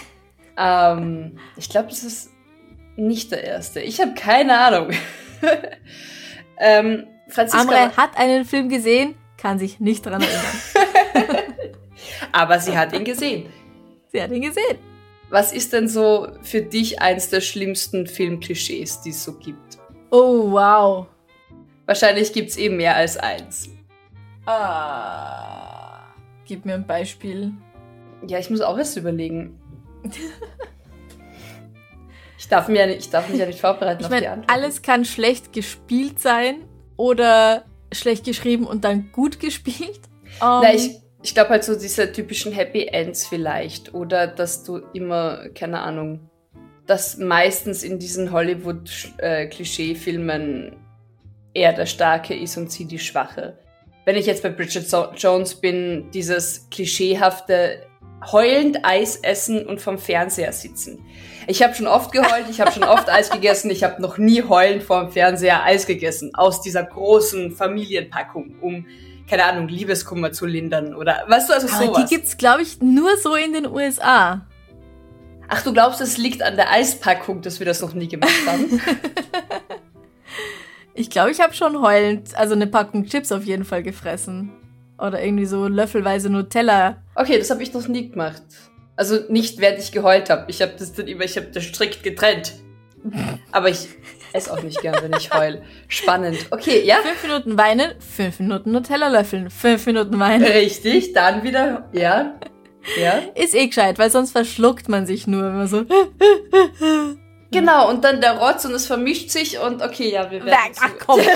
[0.56, 2.30] Ähm, ich glaube, das ist
[2.96, 3.80] nicht der erste.
[3.80, 4.90] Ich habe keine Ahnung.
[6.58, 10.22] ähm, Franziska, Amre hat einen Film gesehen, kann sich nicht daran
[11.14, 11.54] erinnern.
[12.32, 13.46] aber sie hat ihn gesehen.
[14.12, 14.78] Sie hat ihn gesehen.
[15.30, 19.78] Was ist denn so für dich eins der schlimmsten Filmklischees, die es so gibt?
[20.10, 21.06] Oh, wow.
[21.86, 23.68] Wahrscheinlich gibt es eh mehr als eins.
[24.46, 26.00] Ah.
[26.44, 27.52] Gib mir ein Beispiel.
[28.26, 29.56] Ja, ich muss auch erst überlegen.
[32.38, 34.30] Ich darf, mir ja nicht, ich darf mich ja nicht vorbereiten Ich auf die meine,
[34.32, 34.50] Antwort.
[34.50, 36.64] alles kann schlecht gespielt sein
[36.96, 40.00] oder schlecht geschrieben und dann gut gespielt.
[40.24, 43.92] Ähm, Na, ich, ich glaube halt so diese typischen Happy Ends vielleicht.
[43.94, 46.30] Oder dass du immer, keine Ahnung,
[46.86, 50.76] dass meistens in diesen Hollywood-Klischee-Filmen
[51.52, 53.58] er der Starke ist und sie die Schwache.
[54.04, 57.86] Wenn ich jetzt bei Bridget so Jones bin, dieses klischeehafte
[58.32, 61.04] heulend Eis essen und vom Fernseher sitzen.
[61.46, 64.42] Ich habe schon oft geheult, ich habe schon oft Eis gegessen, ich habe noch nie
[64.42, 66.34] heulend vorm Fernseher Eis gegessen.
[66.34, 68.86] Aus dieser großen Familienpackung, um,
[69.30, 72.04] keine Ahnung, Liebeskummer zu lindern oder, weißt du, also aber sowas.
[72.04, 74.44] die gibt's, glaube ich, nur so in den USA.
[75.48, 78.80] Ach, du glaubst, es liegt an der Eispackung, dass wir das noch nie gemacht haben?
[80.92, 84.50] Ich glaube, ich habe schon heulend, also eine Packung Chips auf jeden Fall gefressen.
[84.98, 87.02] Oder irgendwie so löffelweise Nutella.
[87.14, 88.42] okay, das habe ich noch nie gemacht.
[88.96, 90.44] Also nicht, während ich geheult habe.
[90.48, 92.52] Ich habe das dann immer, ich habe das strikt getrennt.
[93.52, 93.88] Aber ich
[94.32, 95.62] esse auch nicht gern, wenn ich heul.
[95.88, 96.46] Spannend.
[96.50, 96.96] Okay, ja?
[96.96, 100.44] Fünf Minuten weinen, fünf Minuten Nutella löffeln, fünf Minuten weinen.
[100.44, 102.34] Richtig, dann wieder, ja.
[102.98, 103.20] Ja.
[103.34, 105.84] Ist eh gescheit, weil sonst verschluckt man sich nur, wenn man so.
[107.52, 110.72] Genau, und dann der Rotz und es vermischt sich und okay, ja, wir werden.
[110.80, 111.18] Ach komm.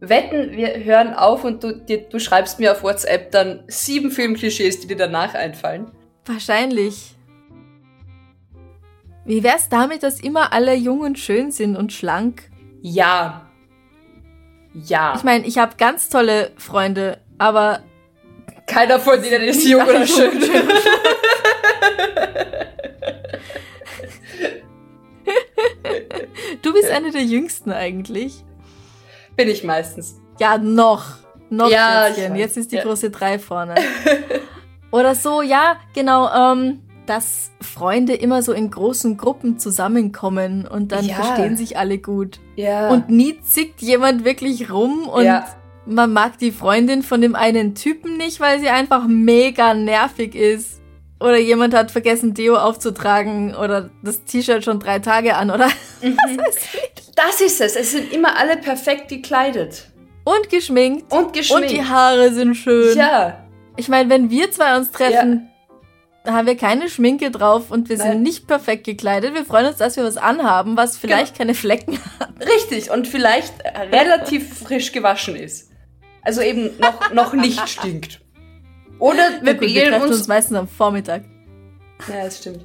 [0.00, 4.80] Wetten, wir hören auf und du, dir, du schreibst mir auf WhatsApp dann sieben Filmklischees,
[4.80, 5.92] die dir danach einfallen.
[6.26, 7.14] Wahrscheinlich.
[9.24, 12.50] Wie wär's damit, dass immer alle jung und schön sind und schlank?
[12.80, 13.46] Ja.
[14.74, 15.14] Ja.
[15.16, 17.80] Ich meine, ich habe ganz tolle Freunde, aber
[18.66, 20.30] Keiner von denen ist jung oder jung schön.
[20.32, 20.62] und schön.
[26.62, 28.44] du bist eine der jüngsten eigentlich.
[29.36, 30.20] Bin ich meistens.
[30.40, 31.04] Ja, noch.
[31.50, 32.08] Noch, Ja.
[32.08, 32.82] Jetzt ist die Ja.
[32.82, 33.74] große Drei vorne.
[34.90, 41.04] Oder so, ja, genau, ähm, dass Freunde immer so in großen Gruppen zusammenkommen und dann
[41.04, 41.16] Ja.
[41.16, 42.38] verstehen sich alle gut.
[42.56, 42.90] Ja.
[42.90, 45.46] Und nie zickt jemand wirklich rum und Ja.
[45.86, 50.80] man mag die Freundin von dem einen Typen nicht, weil sie einfach mega nervig ist.
[51.20, 55.68] Oder jemand hat vergessen, Deo aufzutragen oder das T-Shirt schon drei Tage an, oder?
[57.16, 57.76] das ist es.
[57.76, 59.88] Es sind immer alle perfekt gekleidet.
[60.24, 61.12] Und geschminkt.
[61.12, 61.70] Und geschminkt.
[61.70, 62.96] Und die Haare sind schön.
[62.96, 63.44] Ja.
[63.76, 65.51] Ich meine, wenn wir zwei uns treffen, da
[66.24, 68.12] haben wir keine Schminke drauf und wir Nein.
[68.12, 69.34] sind nicht perfekt gekleidet.
[69.34, 72.30] Wir freuen uns, dass wir was anhaben, was vielleicht keine Flecken hat.
[72.40, 72.90] Richtig.
[72.90, 73.52] Und vielleicht
[73.90, 75.70] relativ frisch gewaschen ist.
[76.22, 78.20] Also eben noch, noch nicht stinkt.
[78.98, 80.28] Oder wir Gut, wir treffen uns, uns.
[80.28, 81.24] meistens am Vormittag.
[82.08, 82.64] Ja, das stimmt.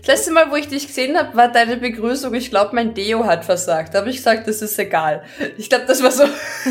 [0.00, 2.34] Das letzte Mal, wo ich dich gesehen habe, war deine Begrüßung.
[2.34, 3.94] Ich glaube, mein Deo hat versagt.
[3.94, 5.22] Da habe ich gesagt, das ist egal.
[5.56, 6.24] Ich glaube, das war so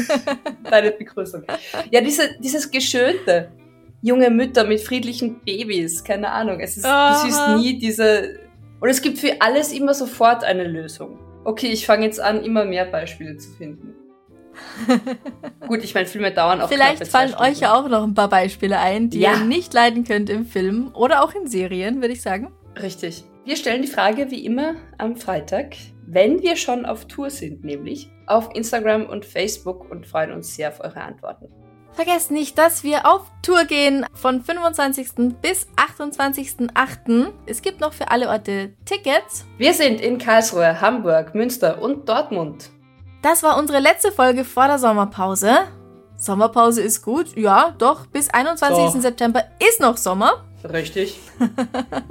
[0.70, 1.44] deine Begrüßung.
[1.90, 3.52] Ja, diese, dieses Geschönte.
[4.02, 6.04] Junge Mütter mit friedlichen Babys.
[6.04, 6.60] Keine Ahnung.
[6.60, 7.16] Es ist, Aha.
[7.24, 8.40] siehst nie diese.
[8.80, 11.20] Und es gibt für alles immer sofort eine Lösung.
[11.46, 13.96] Okay, ich fange jetzt an, immer mehr Beispiele zu finden.
[15.68, 18.80] Gut, ich meine, Filme dauern auch Vielleicht fallen euch ja auch noch ein paar Beispiele
[18.80, 19.34] ein, die Ja.
[19.34, 22.52] ihr nicht leiden könnt im Film oder auch in Serien, würde ich sagen.
[22.82, 23.24] Richtig.
[23.46, 25.76] Wir stellen die Frage wie immer am Freitag,
[26.06, 30.70] wenn wir schon auf Tour sind, nämlich auf Instagram und Facebook und freuen uns sehr
[30.70, 31.48] auf eure Antworten.
[31.98, 35.34] Vergesst nicht, dass wir auf Tour gehen von 25.
[35.42, 37.34] bis 28.08.
[37.48, 39.48] Es gibt noch für alle Orte Tickets.
[39.58, 42.70] Wir sind in Karlsruhe, Hamburg, Münster und Dortmund.
[43.24, 45.56] Das war unsere letzte Folge vor der Sommerpause.
[46.18, 48.78] Sommerpause ist gut, ja, doch, bis 21.
[48.78, 49.02] Doch.
[49.02, 50.46] September ist noch Sommer.
[50.72, 51.20] Richtig.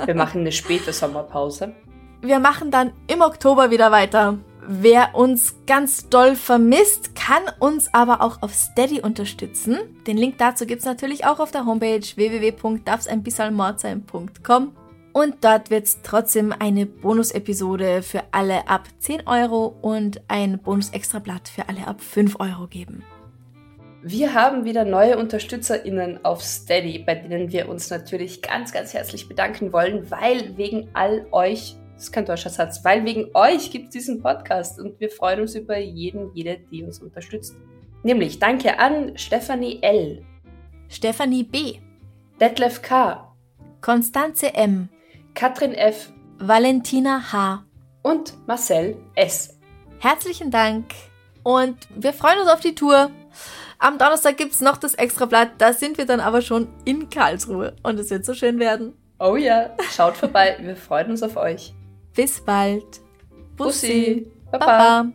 [0.05, 1.77] Wir machen eine späte Sommerpause.
[2.23, 4.37] Wir machen dann im Oktober wieder weiter.
[4.69, 9.79] Wer uns ganz doll vermisst, kann uns aber auch auf Steady unterstützen.
[10.09, 14.73] Den Link dazu gibt's natürlich auch auf der Homepage www.darfseinbissalmord sein.com.
[15.13, 21.69] Und dort wird's trotzdem eine Bonus-Episode für alle ab 10 Euro und ein Bonus-Extrablatt für
[21.69, 23.05] alle ab 5 Euro geben.
[24.03, 29.29] Wir haben wieder neue UnterstützerInnen auf Steady, bei denen wir uns natürlich ganz, ganz herzlich
[29.29, 33.87] bedanken wollen, weil wegen all euch, das ist kein deutscher Satz, weil wegen euch gibt
[33.87, 37.57] es diesen Podcast und wir freuen uns über jeden, jede, die uns unterstützt.
[38.03, 40.23] Nämlich danke an Stefanie L.,
[40.89, 41.79] Stefanie B.,
[42.39, 43.35] Detlef K.,
[43.81, 44.91] Konstanze M.,
[45.35, 46.13] Katrin F.
[46.39, 47.65] Valentina H.,
[48.03, 49.59] und Marcel S.
[49.99, 50.93] Herzlichen Dank
[51.43, 53.11] und wir freuen uns auf die Tour.
[53.79, 57.99] Am Donnerstag gibt's noch das Extrablatt, da sind wir dann aber schon in Karlsruhe und
[57.99, 58.93] es wird so schön werden.
[59.19, 61.73] Oh ja, schaut vorbei, wir freuen uns auf euch.
[62.17, 63.03] Bis bald.
[63.57, 64.27] Bussi.
[64.51, 64.67] Baba.
[64.67, 65.13] Baba.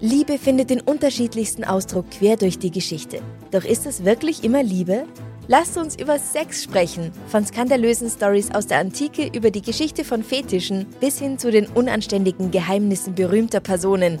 [0.00, 3.20] Liebe findet den unterschiedlichsten Ausdruck quer durch die Geschichte.
[3.52, 5.06] Doch ist es wirklich immer Liebe?
[5.48, 7.10] Lasst uns über Sex sprechen.
[7.28, 11.66] Von skandalösen Stories aus der Antike über die Geschichte von Fetischen bis hin zu den
[11.66, 14.20] unanständigen Geheimnissen berühmter Personen.